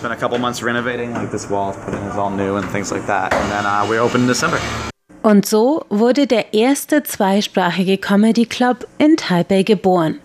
Und 5.23 5.45
so 5.45 5.85
wurde 5.89 6.27
der 6.27 6.53
erste 6.53 7.03
zweisprachige 7.03 7.97
Comedy 7.97 8.45
Club 8.45 8.87
in 8.97 9.17
Taipei 9.17 9.63
geboren. 9.63 10.19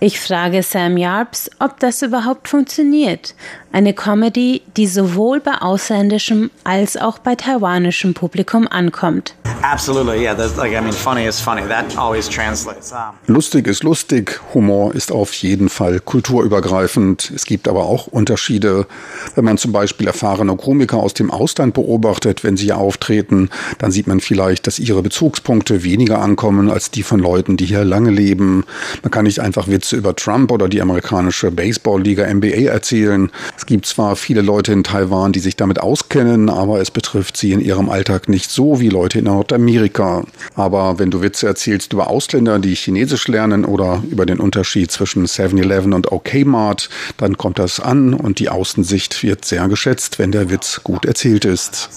Ich 0.00 0.20
frage 0.20 0.62
Sam 0.62 0.96
Yarps, 0.96 1.50
ob 1.58 1.80
das 1.80 2.02
überhaupt 2.02 2.48
funktioniert. 2.48 3.34
Eine 3.70 3.92
Comedy, 3.92 4.62
die 4.76 4.86
sowohl 4.86 5.40
bei 5.40 5.60
ausländischem 5.60 6.50
als 6.64 6.96
auch 6.96 7.18
bei 7.18 7.34
taiwanischem 7.34 8.14
Publikum 8.14 8.66
ankommt. 8.66 9.34
Absolutely, 9.62 10.22
yeah. 10.22 10.34
That's 10.34 10.56
like 10.56 10.72
I 10.72 10.80
mean, 10.80 10.92
funny 10.92 11.26
is 11.26 11.40
funny. 11.40 11.62
That 11.68 11.96
always 11.98 12.28
translates. 12.28 12.94
Lustig 13.26 13.66
ist 13.66 13.82
lustig. 13.82 14.40
Humor 14.54 14.94
ist 14.94 15.10
auf 15.10 15.32
jeden 15.34 15.68
Fall 15.68 16.00
kulturübergreifend. 16.00 17.32
Es 17.34 17.44
gibt 17.44 17.66
aber 17.68 17.84
auch 17.84 18.06
Unterschiede. 18.06 18.86
Wenn 19.34 19.44
man 19.44 19.58
zum 19.58 19.72
Beispiel 19.72 20.06
erfahrene 20.06 20.56
Komiker 20.56 20.98
aus 20.98 21.12
dem 21.12 21.30
Ausland 21.30 21.74
beobachtet, 21.74 22.44
wenn 22.44 22.56
sie 22.56 22.66
hier 22.66 22.78
auftreten, 22.78 23.50
dann 23.78 23.90
sieht 23.90 24.06
man 24.06 24.20
vielleicht, 24.20 24.66
dass 24.66 24.78
ihre 24.78 25.02
Bezugspunkte 25.02 25.82
weniger 25.82 26.20
ankommen 26.20 26.70
als 26.70 26.90
die 26.90 27.02
von 27.02 27.18
Leuten, 27.18 27.56
die 27.56 27.66
hier 27.66 27.84
lange 27.84 28.10
leben. 28.10 28.64
Man 29.02 29.10
kann 29.10 29.24
nicht 29.24 29.40
einfach 29.40 29.68
Witze 29.68 29.96
über 29.96 30.14
Trump 30.14 30.52
oder 30.52 30.68
die 30.68 30.80
amerikanische 30.80 31.50
Baseballliga 31.50 32.32
NBA 32.32 32.70
erzählen. 32.70 33.30
Es 33.58 33.66
gibt 33.66 33.86
zwar 33.86 34.14
viele 34.14 34.40
Leute 34.40 34.72
in 34.72 34.84
Taiwan, 34.84 35.32
die 35.32 35.40
sich 35.40 35.56
damit 35.56 35.80
auskennen, 35.80 36.48
aber 36.48 36.80
es 36.80 36.92
betrifft 36.92 37.36
sie 37.36 37.50
in 37.50 37.60
ihrem 37.60 37.90
Alltag 37.90 38.28
nicht 38.28 38.52
so 38.52 38.78
wie 38.78 38.88
Leute 38.88 39.18
in 39.18 39.24
Nordamerika. 39.24 40.22
Aber 40.54 41.00
wenn 41.00 41.10
du 41.10 41.22
Witze 41.22 41.48
erzählst 41.48 41.92
über 41.92 42.06
Ausländer, 42.08 42.60
die 42.60 42.76
Chinesisch 42.76 43.26
lernen 43.26 43.64
oder 43.64 44.00
über 44.08 44.26
den 44.26 44.38
Unterschied 44.38 44.92
zwischen 44.92 45.26
7-Eleven 45.26 45.92
und 45.92 46.12
OK-Mart, 46.12 46.88
dann 47.16 47.36
kommt 47.36 47.58
das 47.58 47.80
an 47.80 48.14
und 48.14 48.38
die 48.38 48.48
Außensicht 48.48 49.24
wird 49.24 49.44
sehr 49.44 49.66
geschätzt, 49.66 50.20
wenn 50.20 50.30
der 50.30 50.50
Witz 50.50 50.82
gut 50.84 51.04
erzählt 51.04 51.44
ist. 51.44 51.88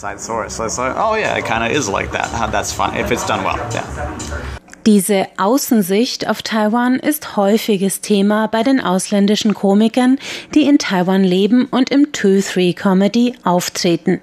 Oh. 4.65 4.70
Diese 4.87 5.27
Außensicht 5.37 6.27
auf 6.27 6.41
Taiwan 6.41 6.95
ist 6.95 7.37
häufiges 7.37 8.01
Thema 8.01 8.47
bei 8.47 8.63
den 8.63 8.81
ausländischen 8.81 9.53
Komikern, 9.53 10.17
die 10.55 10.63
in 10.63 10.79
Taiwan 10.79 11.23
leben 11.23 11.65
und 11.65 11.91
im 11.91 12.07
2-3 12.07 12.75
Comedy 12.75 13.35
auftreten. 13.43 14.21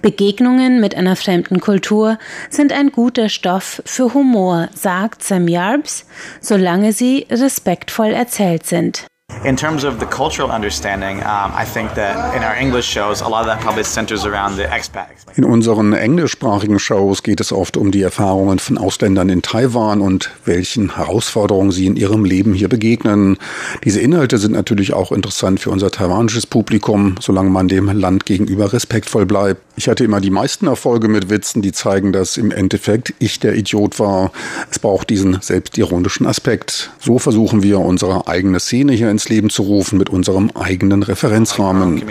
Begegnungen 0.00 0.80
mit 0.80 0.94
einer 0.94 1.16
fremden 1.16 1.60
Kultur 1.60 2.18
sind 2.48 2.72
ein 2.72 2.92
guter 2.92 3.28
Stoff 3.28 3.82
für 3.84 4.14
Humor, 4.14 4.68
sagt 4.74 5.22
Sam 5.22 5.48
Yarbs, 5.48 6.06
solange 6.40 6.92
sie 6.92 7.26
respektvoll 7.30 8.12
erzählt 8.12 8.66
sind. 8.66 9.06
In 9.42 9.56
terms 9.56 9.84
of 9.84 9.98
the 10.00 10.06
cultural 10.06 10.50
understanding, 10.50 11.18
um, 11.18 11.52
I 11.54 11.64
think 11.64 11.94
that 11.94 12.34
in 12.34 12.42
our 12.42 12.54
English 12.54 12.86
shows, 12.86 13.20
a 13.20 13.28
lot 13.28 13.40
of 13.42 13.46
that 13.46 13.60
probably 13.60 13.84
centers 13.84 14.24
around 14.24 14.56
the 14.56 14.64
expats. 14.64 15.24
In 15.36 15.44
unseren 15.44 15.92
englischsprachigen 15.92 16.78
Shows 16.78 17.24
geht 17.24 17.40
es 17.40 17.52
oft 17.52 17.76
um 17.76 17.90
die 17.90 18.02
Erfahrungen 18.02 18.60
von 18.60 18.78
Ausländern 18.78 19.28
in 19.28 19.42
Taiwan 19.42 20.00
und 20.00 20.30
welchen 20.44 20.94
Herausforderungen 20.94 21.72
sie 21.72 21.86
in 21.86 21.96
ihrem 21.96 22.24
Leben 22.24 22.54
hier 22.54 22.68
begegnen. 22.68 23.36
Diese 23.82 24.00
Inhalte 24.00 24.38
sind 24.38 24.52
natürlich 24.52 24.92
auch 24.92 25.10
interessant 25.10 25.58
für 25.58 25.70
unser 25.70 25.90
taiwanisches 25.90 26.46
Publikum, 26.46 27.16
solange 27.20 27.50
man 27.50 27.66
dem 27.66 27.88
Land 27.88 28.26
gegenüber 28.26 28.72
respektvoll 28.72 29.26
bleibt. 29.26 29.60
Ich 29.76 29.88
hatte 29.88 30.04
immer 30.04 30.20
die 30.20 30.30
meisten 30.30 30.68
Erfolge 30.68 31.08
mit 31.08 31.30
Witzen, 31.30 31.62
die 31.62 31.72
zeigen, 31.72 32.12
dass 32.12 32.36
im 32.36 32.52
Endeffekt 32.52 33.12
ich 33.18 33.40
der 33.40 33.56
Idiot 33.56 33.98
war. 33.98 34.30
Es 34.70 34.78
braucht 34.78 35.10
diesen 35.10 35.40
selbstironischen 35.40 36.26
Aspekt. 36.26 36.92
So 37.00 37.18
versuchen 37.18 37.64
wir 37.64 37.80
unsere 37.80 38.28
eigene 38.28 38.60
Szene 38.60 38.92
hier 38.92 39.10
ins 39.10 39.23
Leben 39.28 39.50
zu 39.50 39.62
rufen 39.62 39.98
mit 39.98 40.10
unserem 40.10 40.50
eigenen 40.54 41.02
Referenzrahmen. 41.02 42.02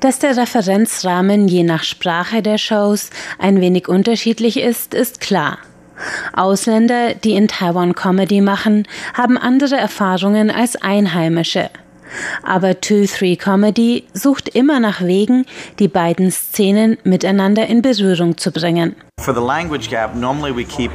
Dass 0.00 0.18
der 0.18 0.36
Referenzrahmen 0.36 1.48
je 1.48 1.62
nach 1.62 1.84
Sprache 1.84 2.42
der 2.42 2.58
Shows 2.58 3.10
ein 3.38 3.60
wenig 3.60 3.88
unterschiedlich 3.88 4.60
ist, 4.60 4.94
ist 4.94 5.20
klar. 5.20 5.58
Ausländer, 6.34 7.14
die 7.14 7.32
in 7.32 7.48
Taiwan 7.48 7.94
Comedy 7.94 8.40
machen, 8.40 8.86
haben 9.14 9.38
andere 9.38 9.76
Erfahrungen 9.76 10.50
als 10.50 10.76
Einheimische. 10.76 11.70
Aber 12.42 12.70
2-3 12.70 13.38
Comedy 13.38 14.04
sucht 14.12 14.48
immer 14.48 14.78
nach 14.78 15.02
Wegen, 15.02 15.46
die 15.78 15.88
beiden 15.88 16.30
Szenen 16.30 16.98
miteinander 17.04 17.66
in 17.66 17.82
Berührung 17.82 18.36
zu 18.38 18.52
bringen. 18.52 18.94
For 19.20 19.34
the 19.34 19.40
language 19.40 19.90
gap, 19.90 20.14
normally 20.14 20.54
we 20.54 20.64
keep 20.64 20.92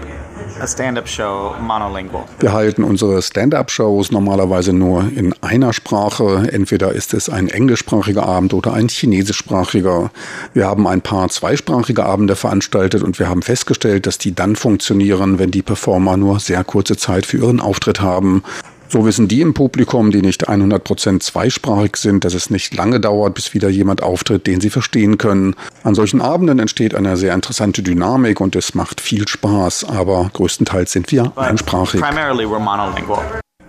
wir 2.40 2.54
halten 2.54 2.84
unsere 2.84 3.22
Stand-up-Shows 3.22 4.12
normalerweise 4.12 4.74
nur 4.74 5.02
in 5.16 5.34
einer 5.42 5.74
Sprache. 5.74 6.50
Entweder 6.52 6.92
ist 6.92 7.14
es 7.16 7.30
ein 7.30 7.48
englischsprachiger 7.48 8.24
Abend 8.24 8.54
oder 8.54 8.74
ein 8.74 8.88
chinesischsprachiger. 8.88 10.12
Wir 10.54 10.68
haben 10.68 10.86
ein 10.86 11.02
paar 11.02 11.30
zweisprachige 11.30 12.06
Abende 12.06 12.36
veranstaltet 12.36 13.02
und 13.02 13.18
wir 13.18 13.28
haben 13.28 13.42
festgestellt, 13.42 14.06
dass 14.06 14.20
die 14.20 14.36
dann 14.36 14.56
funktionieren, 14.56 15.40
wenn 15.40 15.50
die 15.50 15.64
Performer 15.64 16.16
nur 16.16 16.40
sehr 16.40 16.64
kurze 16.64 16.96
Zeit 16.96 17.26
für 17.26 17.38
ihren 17.38 17.60
Auftritt 17.60 18.02
haben. 18.02 18.44
So 18.92 19.06
wissen 19.06 19.30
die 19.30 19.40
im 19.40 19.54
Publikum, 19.54 20.12
die 20.12 20.22
nicht 20.22 20.50
100% 20.50 21.22
zweisprachig 21.22 21.96
sind, 21.96 22.26
dass 22.26 22.34
es 22.34 22.50
nicht 22.50 22.74
lange 22.74 23.00
dauert, 23.00 23.36
bis 23.36 23.54
wieder 23.54 23.70
jemand 23.70 24.04
auftritt, 24.04 24.48
den 24.48 24.60
sie 24.60 24.70
verstehen 24.70 25.18
können. 25.18 25.56
An 25.84 25.96
solchen 25.96 26.20
Abenden 26.20 26.60
entsteht 26.60 26.94
eine 26.94 27.16
sehr 27.16 27.34
interessante 27.34 27.84
Dynamik 27.84 28.42
und 28.42 28.54
es 28.58 28.76
macht 28.76 29.00
viel 29.00 29.30
Spaß, 29.30 29.86
aber 29.86 30.30
größtenteils 30.34 30.92
sind 30.92 31.10
wir 31.10 31.32
einsprachig. 31.38 32.02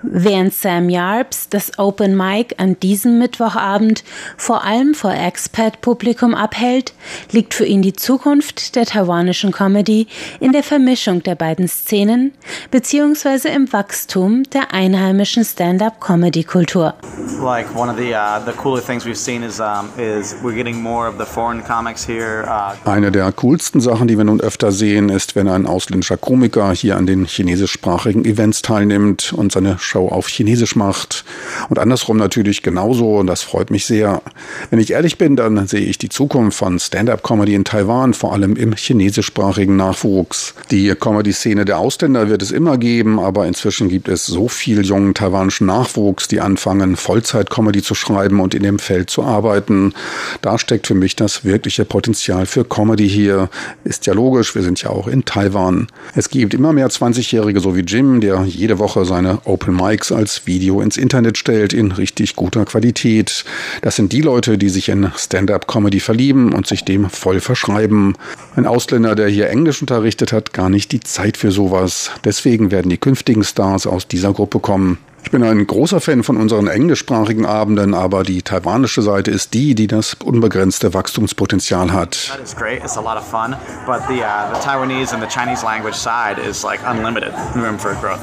Während 0.03 0.53
Sam 0.53 0.89
Yarps 0.89 1.49
das 1.49 1.79
Open 1.79 2.17
Mic 2.17 2.57
an 2.59 2.79
diesem 2.81 3.19
Mittwochabend 3.19 4.03
vor 4.37 4.65
allem 4.65 4.95
vor 4.95 5.13
Expat-Publikum 5.13 6.35
abhält, 6.35 6.93
liegt 7.31 7.55
für 7.55 7.65
ihn 7.65 7.83
die 7.83 7.93
Zukunft 7.93 8.75
der 8.75 8.85
taiwanischen 8.85 9.53
Comedy 9.53 10.09
in 10.41 10.53
der 10.53 10.63
Vermischung 10.63 11.23
der 11.23 11.35
beiden 11.35 11.69
Szenen 11.69 12.33
beziehungsweise 12.71 13.49
im 13.49 13.73
Wachstum 13.73 14.43
der 14.53 14.73
einheimischen 14.73 15.45
Stand-up-Comedy-Kultur. 15.45 16.95
Like 17.43 17.75
one 17.75 17.91
of 17.91 17.97
the 17.97 18.15
uh, 18.15 18.41
the 18.45 18.53
cooler 18.53 18.81
things 18.81 19.05
we've 19.05 19.15
seen 19.17 19.43
is 19.43 19.61
um, 19.61 19.89
is 19.97 20.35
we're 20.43 20.55
getting 20.55 20.81
more 20.81 21.09
of 21.09 21.15
the 21.19 21.25
foreign 21.25 21.63
comics 21.63 22.07
here. 22.07 22.45
Uh 22.47 22.89
Eine 22.89 23.13
der 23.13 23.31
coolsten 23.33 23.81
Sachen, 23.81 24.09
die 24.09 24.17
wir 24.17 24.25
nun 24.25 24.41
öfter 24.41 24.73
sehen, 24.73 25.09
ist, 25.09 25.37
wenn 25.37 25.49
ein 25.49 25.67
ausländischer 25.67 26.17
Komiker 26.17 26.73
hier 26.73 26.97
an 26.97 27.07
den 27.07 27.25
chinesischsprachigen 27.25 28.25
Events 28.25 28.63
teilnimmt 28.63 29.33
und 29.33 29.53
seine 29.53 29.79
Show 29.93 30.09
auf 30.09 30.29
Chinesisch 30.29 30.75
macht. 30.75 31.25
Und 31.69 31.79
andersrum 31.79 32.17
natürlich 32.17 32.63
genauso 32.63 33.19
und 33.19 33.27
das 33.27 33.43
freut 33.43 33.71
mich 33.71 33.85
sehr. 33.85 34.23
Wenn 34.71 34.79
ich 34.79 34.93
ehrlich 34.93 35.19
bin, 35.19 35.37
dann 35.37 35.67
sehe 35.67 35.83
ich 35.83 35.99
die 35.99 36.09
Zukunft 36.09 36.57
von 36.59 36.79
Stand-up-Comedy 36.79 37.55
in 37.55 37.65
Taiwan, 37.65 38.15
vor 38.15 38.33
allem 38.33 38.57
im 38.57 38.73
chinesischsprachigen 38.73 39.77
Nachwuchs. 39.77 40.55
Die 40.71 40.95
Comedy-Szene 40.95 41.67
der 41.67 41.79
Ausländer 41.79 42.31
wird 42.31 42.41
es 42.41 42.53
immer 42.53 42.79
geben, 42.79 43.21
aber 43.21 43.47
inzwischen 43.47 43.91
gibt 43.91 44.09
es 44.09 44.25
so 44.25 44.49
viel 44.49 44.83
jungen 44.83 45.13
taiwanischen 45.13 45.67
Nachwuchs, 45.67 46.27
die 46.27 46.41
anfangen, 46.41 46.97
Vollzeit-Comedy 46.97 47.83
zu 47.83 47.95
schreiben 47.95 48.41
und 48.41 48.55
in 48.55 48.63
dem 48.63 48.79
Feld 48.79 49.11
zu 49.11 49.23
arbeiten. 49.23 49.93
Da 50.41 50.59
steckt 50.59 50.87
für 50.87 50.95
mich 50.95 51.17
das 51.17 51.45
wirkliche 51.45 51.85
Potenzial 51.85 52.47
für 52.47 52.65
Comedy 52.65 53.09
hier. 53.09 53.51
Ist 53.85 54.07
ja 54.07 54.15
logisch, 54.15 54.55
wir 54.55 54.63
sind 54.63 54.81
ja 54.83 54.89
auch 54.89 55.07
in 55.07 55.27
Taiwan. 55.27 55.89
Es 56.15 56.31
gibt 56.31 56.55
immer 56.55 56.73
mehr 56.73 56.89
20-Jährige, 56.89 57.61
so 57.61 57.77
wie 57.77 57.81
Jim, 57.81 58.23
der 58.23 58.45
jede 58.45 58.79
Woche 58.79 59.05
seine 59.05 59.41
Open 59.45 59.82
Mikes 59.83 60.13
als 60.13 60.47
Video 60.47 60.81
ins 60.81 60.97
Internet 60.97 61.39
stellt 61.39 61.73
in 61.73 61.91
richtig 61.93 62.37
guter 62.37 62.65
Qualität. 62.65 63.45
Das 63.83 63.97
sind 63.97 64.13
die 64.13 64.21
Leute, 64.21 64.59
die 64.59 64.69
sich 64.69 64.89
in 64.89 65.11
Stand-up-Comedy 65.17 65.99
verlieben 66.01 66.53
und 66.53 66.67
sich 66.67 66.85
dem 66.85 67.11
voll 67.11 67.41
verschreiben. 67.41 68.17
Ein 68.55 68.67
Ausländer, 68.67 69.15
der 69.15 69.29
hier 69.29 69.51
Englisch 69.51 69.81
unterrichtet 69.81 70.33
hat, 70.33 70.53
gar 70.53 70.71
nicht 70.71 70.93
die 70.93 71.01
Zeit 71.01 71.37
für 71.37 71.51
sowas. 71.51 72.11
Deswegen 72.25 72.71
werden 72.71 72.91
die 72.91 72.99
künftigen 72.99 73.43
Stars 73.43 73.87
aus 73.87 74.07
dieser 74.07 74.33
Gruppe 74.33 74.61
kommen. 74.61 74.99
Ich 75.25 75.31
bin 75.31 75.43
ein 75.45 75.67
großer 75.67 76.01
Fan 76.01 76.25
von 76.25 76.37
unseren 76.37 76.67
englischsprachigen 76.67 77.47
Abenden, 77.47 77.95
aber 77.95 78.25
die 78.25 78.43
taiwanische 78.43 79.03
Seite 79.03 79.31
ist 79.31 79.55
die, 79.55 79.75
die 79.75 79.87
das 79.87 80.15
unbegrenzte 80.15 80.95
Wachstumspotenzial 80.95 81.93
hat. 81.93 82.33
That 82.33 82.43
is 82.43 82.55
great. 82.57 82.83
It's 82.83 82.97
a 82.97 83.01
lot 83.01 83.17
of 83.17 83.25
fun, 83.25 83.57
but 83.87 84.03
the 84.09 84.23
uh, 84.23 84.53
the 84.53 84.61
Taiwanese 84.61 85.15
and 85.15 85.23
the 85.23 85.29
Chinese 85.29 85.65
language 85.65 85.95
side 85.95 86.39
unlimited 86.85 87.33
room 87.55 87.79
growth. 88.01 88.21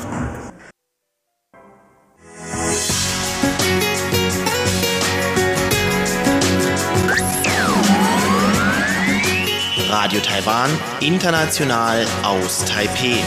Radio 10.09 10.21
Taiwan, 10.21 10.71
international 11.01 12.03
aus 12.23 12.65
Taipeh. 12.65 13.19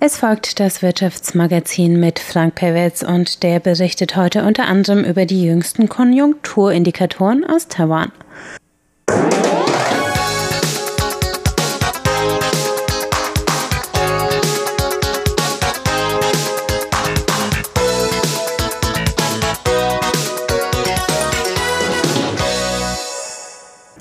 Es 0.00 0.16
folgt 0.18 0.58
das 0.58 0.82
Wirtschaftsmagazin 0.82 2.00
mit 2.00 2.18
Frank 2.18 2.56
Pewitz 2.56 3.04
und 3.04 3.44
der 3.44 3.60
berichtet 3.60 4.16
heute 4.16 4.42
unter 4.42 4.66
anderem 4.66 5.04
über 5.04 5.26
die 5.26 5.44
jüngsten 5.44 5.88
Konjunkturindikatoren 5.88 7.44
aus 7.44 7.68
Taiwan. 7.68 8.10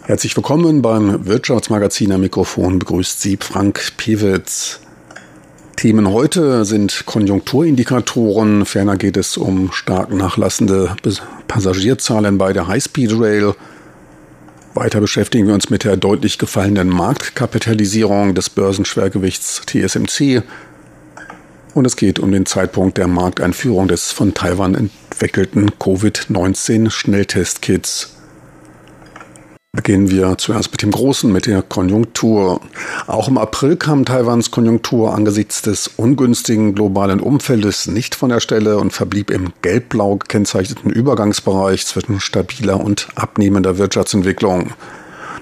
Herzlich 0.07 0.37
willkommen 0.37 0.83
beim 0.83 1.25
Wirtschaftsmagazin 1.25 2.11
am 2.11 2.21
Mikrofon. 2.21 2.77
Begrüßt 2.77 3.19
Sie 3.19 3.39
Frank 3.41 3.93
Pewitz. 3.97 4.79
Themen 5.77 6.11
heute 6.11 6.63
sind 6.63 7.07
Konjunkturindikatoren. 7.07 8.67
Ferner 8.67 8.97
geht 8.97 9.17
es 9.17 9.35
um 9.35 9.71
stark 9.71 10.13
nachlassende 10.13 10.95
Passagierzahlen 11.47 12.37
bei 12.37 12.53
der 12.53 12.67
High-Speed 12.67 13.19
Rail. 13.19 13.55
Weiter 14.75 15.01
beschäftigen 15.01 15.47
wir 15.47 15.55
uns 15.55 15.71
mit 15.71 15.85
der 15.85 15.97
deutlich 15.97 16.37
gefallenen 16.37 16.89
Marktkapitalisierung 16.89 18.35
des 18.35 18.51
Börsenschwergewichts 18.51 19.63
TSMC. 19.65 20.43
Und 21.73 21.87
es 21.87 21.95
geht 21.95 22.19
um 22.19 22.31
den 22.31 22.45
Zeitpunkt 22.45 22.99
der 22.99 23.07
Markteinführung 23.07 23.87
des 23.87 24.11
von 24.11 24.35
Taiwan 24.35 24.75
entwickelten 24.75 25.79
Covid-19-Schnelltestkits. 25.79 28.14
Beginnen 29.75 30.09
wir 30.09 30.37
zuerst 30.37 30.71
mit 30.71 30.81
dem 30.81 30.91
Großen, 30.91 31.31
mit 31.31 31.47
der 31.47 31.61
Konjunktur. 31.61 32.61
Auch 33.07 33.27
im 33.27 33.37
April 33.37 33.75
kam 33.75 34.05
Taiwans 34.05 34.49
Konjunktur 34.49 35.13
angesichts 35.13 35.61
des 35.61 35.91
ungünstigen 35.97 36.73
globalen 36.75 37.19
Umfeldes 37.19 37.87
nicht 37.87 38.15
von 38.15 38.29
der 38.29 38.39
Stelle 38.39 38.77
und 38.77 38.93
verblieb 38.93 39.29
im 39.29 39.51
gelb-blau 39.61 40.15
gekennzeichneten 40.15 40.91
Übergangsbereich 40.91 41.85
zwischen 41.85 42.21
stabiler 42.21 42.79
und 42.79 43.09
abnehmender 43.15 43.77
Wirtschaftsentwicklung. 43.77 44.73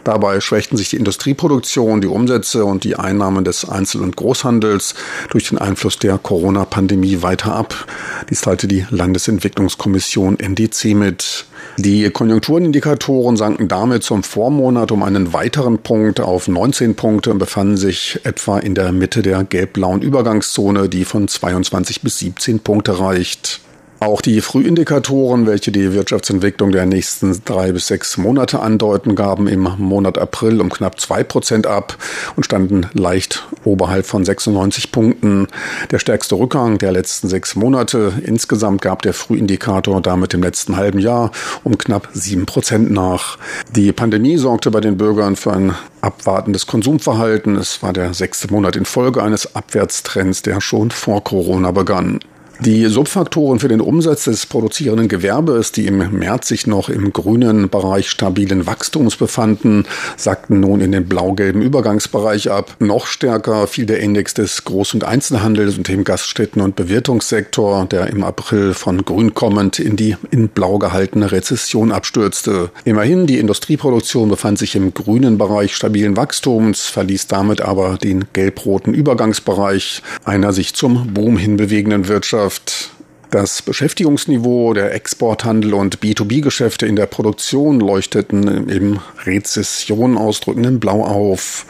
Dabei 0.04 0.42
schwächten 0.42 0.78
sich 0.78 0.90
die 0.90 0.98
Industrieproduktion, 0.98 2.02
die 2.02 2.08
Umsätze 2.08 2.66
und 2.66 2.84
die 2.84 2.98
Einnahmen 2.98 3.46
des 3.46 3.70
Einzel- 3.70 4.02
und 4.02 4.18
Großhandels 4.18 4.96
durch 5.30 5.48
den 5.48 5.58
Einfluss 5.58 5.98
der 5.98 6.18
Corona-Pandemie 6.18 7.22
weiter 7.22 7.56
ab. 7.56 7.88
Dies 8.30 8.42
teilte 8.42 8.68
die 8.68 8.86
Landesentwicklungskommission 8.90 10.40
NDC 10.40 10.96
mit. 10.96 11.46
Die 11.78 12.08
Konjunkturindikatoren 12.12 13.36
sanken 13.36 13.68
damit 13.68 14.04
zum 14.04 14.22
Vormonat 14.22 14.92
um 14.92 15.02
einen 15.02 15.34
weiteren 15.34 15.80
Punkt 15.80 16.20
auf 16.20 16.48
19 16.48 16.96
Punkte 16.96 17.32
und 17.32 17.40
befanden 17.40 17.78
sich 17.78 18.20
etwa 18.24 18.60
in 18.60 18.76
der 18.76 18.92
Mitte 18.92 19.24
der 19.24 19.44
gelb-blauen 19.44 20.04
Übergangszone, 20.04 20.88
die 20.88 21.04
von 21.04 21.28
22 21.28 22.02
bis 22.02 22.20
17 22.20 22.60
Punkte 22.60 23.00
reicht. 23.00 23.60
Auch 24.04 24.20
die 24.20 24.42
Frühindikatoren, 24.42 25.48
welche 25.48 25.72
die 25.72 25.94
Wirtschaftsentwicklung 25.94 26.74
der 26.74 26.86
nächsten 26.86 27.42
drei 27.46 27.72
bis 27.72 27.88
sechs 27.88 28.18
Monate 28.18 28.60
andeuten, 28.60 29.16
gaben 29.16 29.48
im 29.48 29.62
Monat 29.78 30.18
April 30.18 30.60
um 30.60 30.70
knapp 30.70 31.00
zwei 31.00 31.24
Prozent 31.24 31.68
ab 31.68 31.98
und 32.36 32.44
standen 32.44 32.88
leicht 32.92 33.48
oberhalb 33.64 34.06
von 34.06 34.26
96 34.26 34.92
Punkten. 34.92 35.48
Der 35.90 36.00
stärkste 36.00 36.36
Rückgang 36.36 36.80
der 36.80 36.92
letzten 36.92 37.30
sechs 37.30 37.56
Monate. 37.56 38.12
Insgesamt 38.26 38.82
gab 38.82 39.04
der 39.04 39.14
Frühindikator 39.14 40.02
damit 40.02 40.34
im 40.34 40.44
letzten 40.44 40.76
halben 40.76 41.00
Jahr 41.00 41.32
um 41.64 41.78
knapp 41.78 42.10
sieben 42.12 42.46
Prozent 42.46 42.92
nach. 42.92 43.38
Die 43.74 43.94
Pandemie 43.94 44.36
sorgte 44.36 44.70
bei 44.70 44.82
den 44.82 44.98
Bürgern 44.98 45.38
für 45.38 45.54
ein 45.54 45.76
abwartendes 46.02 46.68
Konsumverhalten. 46.68 47.56
Es 47.56 47.82
war 47.82 47.94
der 47.94 48.14
sechste 48.14 48.52
Monat 48.52 48.76
in 48.76 48.84
Folge 48.84 49.24
eines 49.24 49.56
Abwärtstrends, 49.56 50.42
der 50.42 50.60
schon 50.60 50.92
vor 50.92 51.24
Corona 51.24 51.72
begann. 51.72 52.20
Die 52.60 52.86
Subfaktoren 52.86 53.60
für 53.60 53.68
den 53.68 53.82
Umsatz 53.82 54.26
des 54.26 54.46
produzierenden 54.46 55.08
Gewerbes, 55.08 55.72
die 55.72 55.88
im 55.88 56.18
März 56.18 56.48
sich 56.48 56.68
noch 56.68 56.88
im 56.88 57.12
grünen 57.12 57.68
Bereich 57.68 58.10
stabilen 58.10 58.68
Wachstums 58.68 59.18
befanden, 59.18 59.86
sackten 60.18 60.60
nun 60.60 60.80
in 60.80 60.92
den 60.92 61.08
blau-gelben 61.10 61.62
Übergangsbereich 61.62 62.52
ab. 62.52 62.76
Noch 62.80 63.08
stärker 63.08 63.66
fiel 63.66 63.88
der 63.88 64.00
Index 64.00 64.36
des 64.36 64.66
Groß- 64.66 64.94
und 64.94 65.04
Einzelhandels 65.04 65.78
und 65.78 65.88
dem 65.88 66.04
Gaststätten- 66.04 66.62
und 66.62 66.76
Bewirtungssektor, 66.76 67.86
der 67.86 68.08
im 68.08 68.24
April 68.24 68.76
von 68.76 69.04
grün 69.04 69.34
kommend 69.34 69.80
in 69.80 69.96
die 69.96 70.16
in 70.30 70.48
blau 70.48 70.78
gehaltene 70.78 71.32
Rezession 71.32 71.92
abstürzte. 71.92 72.70
Immerhin, 72.86 73.26
die 73.26 73.40
Industrieproduktion 73.40 74.30
befand 74.30 74.60
sich 74.60 74.76
im 74.76 74.94
grünen 74.94 75.40
Bereich 75.40 75.76
stabilen 75.76 76.16
Wachstums, 76.16 76.86
verließ 76.86 77.28
damit 77.28 77.62
aber 77.62 77.98
den 77.98 78.26
gelb-roten 78.32 78.94
Übergangsbereich 78.94 80.04
einer 80.24 80.54
sich 80.54 80.76
zum 80.76 81.14
Boom 81.14 81.38
hinbewegenden 81.38 82.08
Wirtschaft 82.08 82.43
Wirtschaft. 82.44 82.90
Das 83.32 83.64
Beschäftigungsniveau, 83.64 84.74
der 84.74 84.94
Exporthandel 84.94 85.74
und 85.74 86.00
B2B-Geschäfte 86.00 86.86
in 86.86 86.96
der 86.96 87.08
Produktion 87.08 87.80
leuchteten 87.80 88.70
im 88.70 89.00
Rezession 89.26 90.18
ausdrückenden 90.18 90.80
Blau 90.80 91.04
auf. 91.04 91.66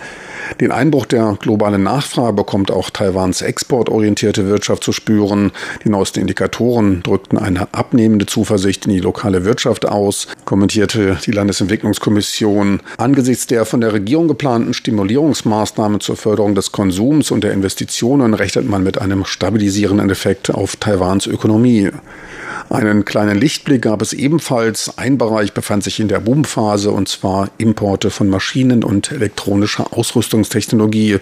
Den 0.60 0.71
Einbruch 0.71 1.06
der 1.06 1.38
globalen 1.39 1.84
Nachfrage 1.84 2.34
bekommt 2.34 2.71
auch 2.71 2.89
Taiwans 2.89 3.41
exportorientierte 3.41 4.47
Wirtschaft 4.47 4.84
zu 4.84 4.91
spüren. 4.91 5.51
Die 5.84 5.89
neuesten 5.89 6.19
Indikatoren 6.19 7.03
drückten 7.03 7.38
eine 7.38 7.73
abnehmende 7.73 8.25
Zuversicht 8.25 8.86
in 8.86 8.93
die 8.93 8.99
lokale 8.99 9.45
Wirtschaft 9.45 9.88
aus, 9.88 10.27
kommentierte 10.45 11.17
die 11.25 11.32
Landesentwicklungskommission. 11.32 12.82
Angesichts 12.97 13.47
der 13.47 13.65
von 13.65 13.82
der 13.82 13.93
Regierung 13.93 14.27
geplanten 14.27 14.73
Stimulierungsmaßnahmen 14.73 15.99
zur 15.99 16.15
Förderung 16.15 16.56
des 16.56 16.71
Konsums 16.71 17.32
und 17.32 17.43
der 17.43 17.53
Investitionen 17.53 18.34
rechnet 18.34 18.67
man 18.67 18.84
mit 18.84 18.99
einem 18.99 19.25
stabilisierenden 19.25 20.10
Effekt 20.10 20.53
auf 20.53 20.75
Taiwans 20.75 21.27
Ökonomie. 21.27 21.91
Einen 22.69 23.06
kleinen 23.06 23.38
Lichtblick 23.38 23.84
gab 23.84 24.01
es 24.01 24.13
ebenfalls. 24.13 24.97
Ein 24.97 25.17
Bereich 25.17 25.53
befand 25.53 25.84
sich 25.84 25.99
in 25.99 26.08
der 26.08 26.19
Boomphase 26.19 26.91
und 26.91 27.08
zwar 27.08 27.49
Importe 27.58 28.10
von 28.10 28.29
Maschinen 28.29 28.84
und 28.84 29.12
elektronischer 29.12 29.93
Ausrüstungstechnologie, 29.93 31.19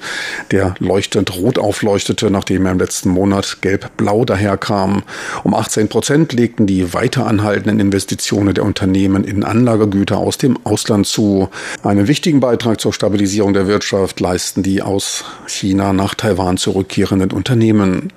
der 0.51 0.75
leuchtend 0.79 1.35
rot 1.35 1.59
aufleuchtete, 1.59 2.31
nachdem 2.31 2.65
er 2.65 2.71
im 2.71 2.79
letzten 2.79 3.09
Monat 3.09 3.57
gelb-blau 3.61 4.25
daherkam. 4.25 5.03
Um 5.43 5.53
18 5.53 5.89
Prozent 5.89 6.33
legten 6.33 6.67
die 6.67 6.93
weiter 6.93 7.27
anhaltenden 7.27 7.79
Investitionen 7.79 8.53
der 8.53 8.63
Unternehmen 8.63 9.23
in 9.23 9.43
Anlagegüter 9.43 10.17
aus 10.17 10.37
dem 10.37 10.57
Ausland 10.63 11.07
zu. 11.07 11.49
Einen 11.83 12.07
wichtigen 12.07 12.39
Beitrag 12.39 12.79
zur 12.79 12.93
Stabilisierung 12.93 13.53
der 13.53 13.67
Wirtschaft 13.67 14.19
leisten 14.19 14.63
die 14.63 14.81
aus 14.81 15.25
China 15.47 15.93
nach 15.93 16.15
Taiwan 16.15 16.57
zurückkehrenden 16.57 17.31
Unternehmen. 17.31 18.13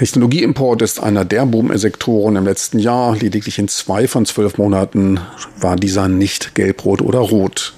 Technologieimport 0.00 0.80
ist 0.80 0.98
einer 0.98 1.26
der 1.26 1.44
Boom-Sektoren 1.44 2.36
im 2.36 2.46
letzten 2.46 2.78
Jahr. 2.78 3.14
Lediglich 3.16 3.58
in 3.58 3.68
zwei 3.68 4.08
von 4.08 4.24
zwölf 4.24 4.56
Monaten 4.56 5.20
war 5.58 5.76
dieser 5.76 6.08
nicht 6.08 6.54
gelb-rot 6.54 7.02
oder 7.02 7.18
rot. 7.18 7.74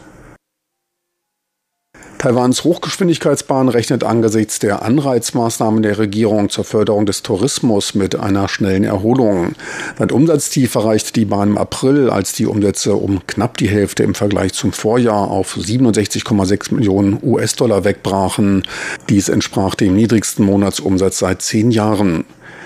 Taiwans 2.22 2.62
Hochgeschwindigkeitsbahn 2.62 3.68
rechnet 3.68 4.04
angesichts 4.04 4.61
der 4.61 4.82
Anreizmaßnahmen 4.82 5.82
der 5.82 5.98
Regierung 5.98 6.50
zur 6.50 6.62
Förderung 6.62 7.04
des 7.04 7.24
Tourismus 7.24 7.96
mit 7.96 8.14
einer 8.14 8.48
schnellen 8.48 8.85
Erholung. 8.85 9.56
Seit 9.98 10.12
Umsatztief 10.12 10.76
erreichte 10.76 11.12
die 11.14 11.24
Bahn 11.24 11.48
im 11.48 11.58
April, 11.58 12.11
als 12.11 12.32
die 12.32 12.46
Umsätze 12.46 12.94
um 12.94 13.26
knapp 13.26 13.56
die 13.56 13.68
Hälfte 13.68 14.04
im 14.04 14.14
Vergleich 14.14 14.52
zum 14.52 14.72
Vorjahr 14.72 15.32
auf 15.32 15.56
67,6 15.56 16.72
Millionen 16.72 17.18
US-Dollar 17.24 17.82
wegbrachen. 17.82 18.62
Dies 19.08 19.28
entsprach 19.28 19.74
dem 19.74 19.96
niedrigsten 19.96 20.46
Monatsumsatz 20.46 21.18
seit 21.18 21.42
zehn 21.42 21.72
Jahren. 21.72 22.24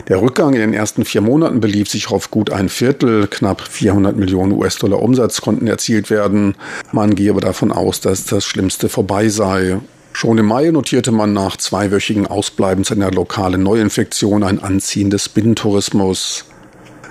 Der 0.09 0.21
Rückgang 0.21 0.55
in 0.55 0.61
den 0.61 0.75
ersten 0.75 1.05
vier 1.05 1.21
Monaten 1.21 1.61
belief 1.61 1.89
sich 1.89 2.11
auf 2.11 2.31
gut 2.31 2.51
ein 2.51 2.69
Viertel. 2.69 3.27
Knapp 3.27 3.63
400 3.63 4.17
Millionen 4.17 4.53
US-Dollar 4.53 5.03
Umsatz 5.03 5.41
konnten 5.41 5.67
erzielt 5.67 6.11
werden. 6.11 6.55
Man 6.93 7.15
gehe 7.15 7.31
aber 7.31 7.41
davon 7.41 7.73
aus, 7.73 8.01
dass 8.01 8.25
das 8.25 8.45
Schlimmste 8.45 8.89
vorbei 8.89 9.29
sei. 9.29 9.79
Schon 10.13 10.39
im 10.39 10.47
Mai 10.47 10.71
notierte 10.71 11.13
man 11.13 11.33
nach 11.33 11.57
zweiwöchigen 11.57 12.27
Ausbleibens 12.27 12.91
einer 12.91 13.11
lokalen 13.11 13.63
Neuinfektion 13.63 14.45
ein 14.45 14.63
Anziehen 14.63 15.11
des 15.11 15.29
Binnentourismus. 15.29 16.45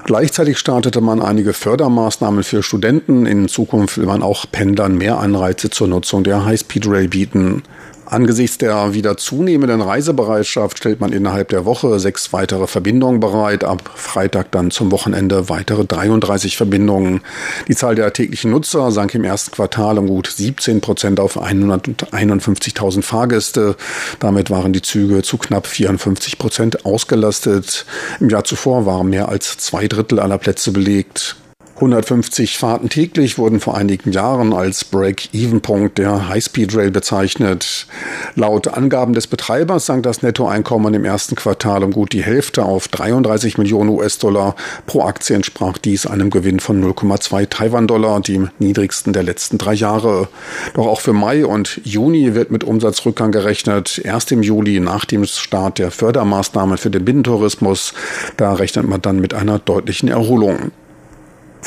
Gleichzeitig 0.06 0.60
startete 0.60 1.02
man 1.02 1.22
einige 1.22 1.54
Fördermaßnahmen 1.54 2.44
für 2.44 2.62
Studenten. 2.62 3.26
In 3.26 3.48
Zukunft 3.48 3.98
will 3.98 4.06
man 4.06 4.22
auch 4.22 4.46
Pendlern 4.52 4.98
mehr 4.98 5.20
Anreize 5.20 5.72
zur 5.72 5.88
Nutzung 5.88 6.24
der 6.24 6.46
Highspeed 6.46 6.88
Rail 6.88 7.08
bieten. 7.08 7.64
Angesichts 8.06 8.60
der 8.60 8.94
wieder 8.94 9.18
zunehmenden 9.18 9.82
Reisebereitschaft 9.82 10.78
stellt 10.78 11.00
man 11.02 11.12
innerhalb 11.12 11.50
der 11.50 11.66
Woche 11.66 12.00
sechs 12.00 12.34
weitere 12.34 12.68
Verbindungen 12.68 13.20
bereit. 13.20 13.64
Ab 13.64 13.90
Freitag 13.96 14.52
dann 14.52 14.70
zum 14.70 14.92
Wochenende 14.92 15.50
weitere 15.50 15.86
33 15.86 16.56
Verbindungen. 16.56 17.22
Die 17.68 17.76
Zahl 17.76 17.96
der 17.96 18.14
täglichen 18.14 18.52
Nutzer 18.52 18.92
sank 18.92 19.16
im 19.16 19.24
ersten 19.24 19.52
Quartal 19.52 19.98
um 19.98 20.08
gut 20.08 20.28
17 20.28 20.82
Prozent 20.82 21.20
auf 21.20 21.42
151.000 21.42 23.02
Fahrgäste. 23.02 23.76
Damit 24.20 24.52
waren 24.52 24.72
die 24.72 24.84
Züge 24.84 25.24
zu 25.24 25.38
knapp 25.38 25.66
54 25.66 26.38
Prozent 26.38 26.86
ausgelastet. 26.86 27.86
Im 28.20 28.30
Jahr 28.30 28.44
zuvor 28.44 28.86
waren 28.86 29.10
mehr 29.10 29.30
als 29.30 29.58
zwei 29.58 29.88
Drittel 29.88 30.20
aller 30.20 30.38
Plätze 30.38 30.72
belegt. 30.72 31.38
150 31.76 32.58
Fahrten 32.58 32.88
täglich 32.88 33.38
wurden 33.38 33.60
vor 33.60 33.76
einigen 33.76 34.14
Jahren 34.14 34.54
als 34.54 34.86
Break-Even-Punkt 34.86 35.98
der 35.98 36.30
High-Speed-Rail 36.30 36.90
bezeichnet. 36.90 37.88
Laut 38.36 38.70
Angaben 38.70 39.14
des 39.14 39.28
Betreibers 39.28 39.86
sank 39.86 40.04
das 40.04 40.22
Nettoeinkommen 40.22 40.94
im 40.94 41.04
ersten 41.04 41.36
Quartal 41.36 41.84
um 41.84 41.92
gut 41.92 42.14
die 42.14 42.24
Hälfte 42.24 42.64
auf 42.64 42.88
33 42.88 43.58
Millionen 43.58 43.90
US-Dollar. 43.90 44.56
Pro 44.86 45.04
Aktie 45.04 45.36
entsprach 45.36 45.78
dies 45.78 46.06
einem 46.06 46.30
Gewinn 46.30 46.62
von 46.62 46.82
0,2 46.82 47.50
Taiwan-Dollar, 47.50 48.22
dem 48.22 48.50
niedrigsten 48.58 49.12
der 49.12 49.24
letzten 49.24 49.58
drei 49.58 49.74
Jahre. 49.74 50.30
Doch 50.76 50.88
auch 50.88 51.02
für 51.02 51.12
Mai 51.12 51.46
und 51.46 51.82
Juni 51.84 52.36
wird 52.36 52.52
mit 52.52 52.64
Umsatzrückgang 52.64 53.34
gerechnet. 53.34 54.00
Erst 54.02 54.32
im 54.32 54.44
Juli 54.44 54.80
nach 54.80 55.04
dem 55.04 55.26
Start 55.26 55.80
der 55.80 55.92
Fördermaßnahmen 55.92 56.78
für 56.78 56.90
den 56.90 57.04
Binnentourismus. 57.04 57.94
Da 58.38 58.54
rechnet 58.54 58.88
man 58.88 59.02
dann 59.02 59.20
mit 59.20 59.34
einer 59.34 59.60
deutlichen 59.60 60.08
Erholung. 60.08 60.72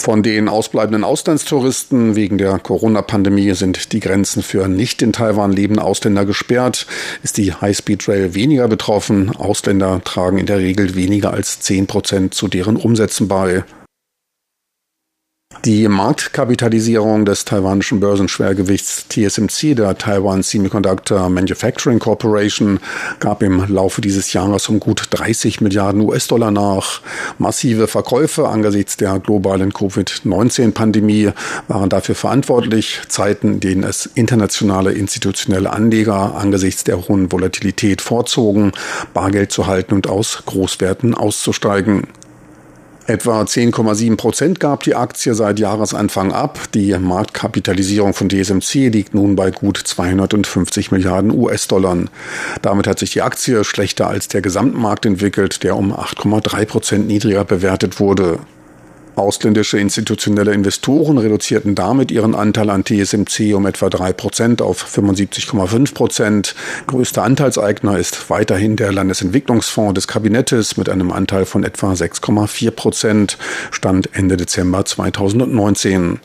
Von 0.00 0.22
den 0.22 0.48
ausbleibenden 0.48 1.02
Auslandstouristen 1.02 2.14
wegen 2.14 2.38
der 2.38 2.60
Corona-Pandemie 2.60 3.52
sind 3.54 3.92
die 3.92 3.98
Grenzen 3.98 4.44
für 4.44 4.68
nicht 4.68 5.02
in 5.02 5.12
Taiwan 5.12 5.52
lebende 5.52 5.82
Ausländer 5.82 6.24
gesperrt. 6.24 6.86
Ist 7.24 7.36
die 7.36 7.52
High-Speed 7.52 8.08
Rail 8.08 8.34
weniger 8.34 8.68
betroffen? 8.68 9.34
Ausländer 9.36 10.00
tragen 10.04 10.38
in 10.38 10.46
der 10.46 10.58
Regel 10.58 10.94
weniger 10.94 11.34
als 11.34 11.60
10 11.60 11.88
Prozent 11.88 12.32
zu 12.32 12.46
deren 12.46 12.76
Umsätzen 12.76 13.26
bei. 13.26 13.64
Die 15.64 15.88
Marktkapitalisierung 15.88 17.24
des 17.24 17.44
taiwanischen 17.44 17.98
Börsenschwergewichts 17.98 19.06
TSMC, 19.08 19.74
der 19.74 19.98
Taiwan 19.98 20.44
Semiconductor 20.44 21.28
Manufacturing 21.28 21.98
Corporation, 21.98 22.78
gab 23.18 23.42
im 23.42 23.66
Laufe 23.66 24.00
dieses 24.00 24.32
Jahres 24.32 24.68
um 24.68 24.78
gut 24.78 25.08
30 25.10 25.60
Milliarden 25.60 26.00
US-Dollar 26.02 26.52
nach. 26.52 27.00
Massive 27.38 27.88
Verkäufe 27.88 28.48
angesichts 28.48 28.96
der 28.96 29.18
globalen 29.18 29.72
Covid-19-Pandemie 29.72 31.32
waren 31.66 31.88
dafür 31.88 32.14
verantwortlich, 32.14 33.00
Zeiten, 33.08 33.54
in 33.54 33.60
denen 33.60 33.82
es 33.82 34.06
internationale 34.06 34.92
institutionelle 34.92 35.72
Anleger 35.72 36.36
angesichts 36.36 36.84
der 36.84 37.08
hohen 37.08 37.32
Volatilität 37.32 38.00
vorzogen, 38.00 38.70
Bargeld 39.12 39.50
zu 39.50 39.66
halten 39.66 39.94
und 39.94 40.08
aus 40.08 40.44
Großwerten 40.46 41.14
auszusteigen. 41.14 42.06
Etwa 43.08 43.40
10,7 43.40 44.18
Prozent 44.18 44.60
gab 44.60 44.82
die 44.82 44.94
Aktie 44.94 45.34
seit 45.34 45.58
Jahresanfang 45.58 46.30
ab. 46.30 46.58
Die 46.74 46.92
Marktkapitalisierung 46.98 48.12
von 48.12 48.28
DSMC 48.28 48.90
liegt 48.90 49.14
nun 49.14 49.34
bei 49.34 49.50
gut 49.50 49.78
250 49.78 50.90
Milliarden 50.90 51.30
US-Dollar. 51.30 51.96
Damit 52.60 52.86
hat 52.86 52.98
sich 52.98 53.10
die 53.12 53.22
Aktie 53.22 53.64
schlechter 53.64 54.08
als 54.08 54.28
der 54.28 54.42
Gesamtmarkt 54.42 55.06
entwickelt, 55.06 55.62
der 55.62 55.76
um 55.76 55.94
8,3 55.94 56.66
Prozent 56.66 57.08
niedriger 57.08 57.46
bewertet 57.46 57.98
wurde. 57.98 58.40
Ausländische 59.18 59.78
institutionelle 59.78 60.52
Investoren 60.52 61.18
reduzierten 61.18 61.74
damit 61.74 62.10
ihren 62.10 62.34
Anteil 62.34 62.70
an 62.70 62.84
TSMC 62.84 63.54
um 63.54 63.66
etwa 63.66 63.90
3 63.90 64.12
Prozent 64.12 64.62
auf 64.62 64.84
75,5 64.84 65.94
Prozent. 65.94 66.54
Größter 66.86 67.22
Anteilseigner 67.22 67.98
ist 67.98 68.30
weiterhin 68.30 68.76
der 68.76 68.92
Landesentwicklungsfonds 68.92 69.94
des 69.94 70.08
Kabinettes 70.08 70.76
mit 70.76 70.88
einem 70.88 71.12
Anteil 71.12 71.44
von 71.44 71.64
etwa 71.64 71.92
6,4 71.92 72.70
Prozent, 72.70 73.38
Stand 73.70 74.10
Ende 74.12 74.36
Dezember 74.36 74.84
2019. 74.84 76.20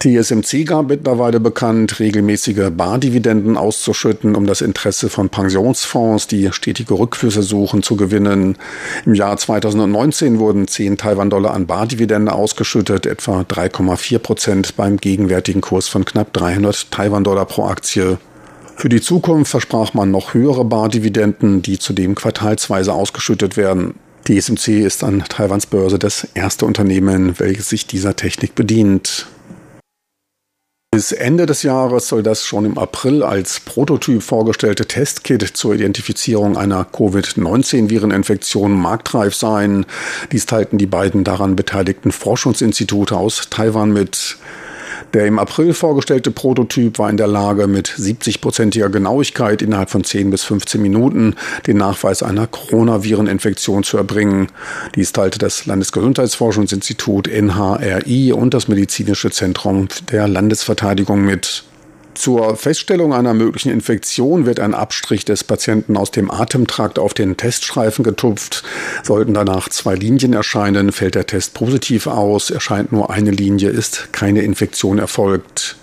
TSMC 0.00 0.64
gab 0.64 0.88
mittlerweile 0.88 1.40
bekannt, 1.40 2.00
regelmäßige 2.00 2.70
Bardividenden 2.74 3.58
auszuschütten, 3.58 4.34
um 4.34 4.46
das 4.46 4.62
Interesse 4.62 5.10
von 5.10 5.28
Pensionsfonds, 5.28 6.26
die 6.26 6.50
stetige 6.52 6.98
Rückflüsse 6.98 7.42
suchen, 7.42 7.82
zu 7.82 7.96
gewinnen. 7.96 8.56
Im 9.04 9.12
Jahr 9.12 9.36
2019 9.36 10.38
wurden 10.38 10.66
10 10.66 10.96
Taiwan-Dollar 10.96 11.52
an 11.52 11.66
Bardividende 11.66 12.32
ausgeschüttet, 12.32 13.04
etwa 13.04 13.42
3,4 13.42 14.18
Prozent 14.20 14.76
beim 14.76 14.96
gegenwärtigen 14.96 15.60
Kurs 15.60 15.88
von 15.88 16.06
knapp 16.06 16.32
300 16.32 16.90
Taiwan-Dollar 16.90 17.44
pro 17.44 17.66
Aktie. 17.66 18.16
Für 18.76 18.88
die 18.88 19.02
Zukunft 19.02 19.50
versprach 19.50 19.92
man 19.92 20.10
noch 20.10 20.32
höhere 20.32 20.64
Bardividenden, 20.64 21.60
die 21.60 21.78
zudem 21.78 22.14
quartalsweise 22.14 22.94
ausgeschüttet 22.94 23.58
werden. 23.58 23.96
TSMC 24.24 24.80
ist 24.80 25.04
an 25.04 25.24
Taiwans 25.28 25.66
Börse 25.66 25.98
das 25.98 26.26
erste 26.32 26.64
Unternehmen, 26.64 27.38
welches 27.38 27.68
sich 27.68 27.86
dieser 27.86 28.16
Technik 28.16 28.54
bedient. 28.54 29.26
Bis 30.92 31.12
Ende 31.12 31.46
des 31.46 31.62
Jahres 31.62 32.08
soll 32.08 32.24
das 32.24 32.44
schon 32.44 32.64
im 32.64 32.76
April 32.76 33.22
als 33.22 33.60
Prototyp 33.60 34.24
vorgestellte 34.24 34.86
Testkit 34.86 35.40
zur 35.56 35.72
Identifizierung 35.72 36.56
einer 36.58 36.84
Covid-19-Vireninfektion 36.84 38.72
marktreif 38.72 39.36
sein. 39.36 39.86
Dies 40.32 40.46
teilten 40.46 40.78
die 40.78 40.86
beiden 40.86 41.22
daran 41.22 41.54
beteiligten 41.54 42.10
Forschungsinstitute 42.10 43.16
aus 43.16 43.50
Taiwan 43.50 43.92
mit. 43.92 44.36
Der 45.12 45.26
im 45.26 45.40
April 45.40 45.74
vorgestellte 45.74 46.30
Prototyp 46.30 46.98
war 47.00 47.10
in 47.10 47.16
der 47.16 47.26
Lage, 47.26 47.66
mit 47.66 47.88
70-prozentiger 47.88 48.90
Genauigkeit 48.90 49.60
innerhalb 49.60 49.90
von 49.90 50.04
10 50.04 50.30
bis 50.30 50.44
15 50.44 50.80
Minuten 50.80 51.34
den 51.66 51.78
Nachweis 51.78 52.22
einer 52.22 52.46
Coronavireninfektion 52.46 53.82
zu 53.82 53.96
erbringen. 53.96 54.48
Dies 54.94 55.12
teilte 55.12 55.40
das 55.40 55.66
Landesgesundheitsforschungsinstitut 55.66 57.26
NHRI 57.26 58.32
und 58.32 58.54
das 58.54 58.68
Medizinische 58.68 59.30
Zentrum 59.30 59.88
der 60.12 60.28
Landesverteidigung 60.28 61.24
mit. 61.24 61.64
Zur 62.14 62.56
Feststellung 62.56 63.14
einer 63.14 63.34
möglichen 63.34 63.70
Infektion 63.70 64.44
wird 64.44 64.60
ein 64.60 64.74
Abstrich 64.74 65.24
des 65.24 65.44
Patienten 65.44 65.96
aus 65.96 66.10
dem 66.10 66.30
Atemtrakt 66.30 66.98
auf 66.98 67.14
den 67.14 67.36
Teststreifen 67.36 68.04
getupft. 68.04 68.62
Sollten 69.02 69.34
danach 69.34 69.68
zwei 69.68 69.94
Linien 69.94 70.32
erscheinen, 70.32 70.92
fällt 70.92 71.14
der 71.14 71.26
Test 71.26 71.54
positiv 71.54 72.06
aus. 72.06 72.50
Erscheint 72.50 72.92
nur 72.92 73.10
eine 73.10 73.30
Linie, 73.30 73.70
ist 73.70 74.12
keine 74.12 74.42
Infektion 74.42 74.98
erfolgt. 74.98 75.76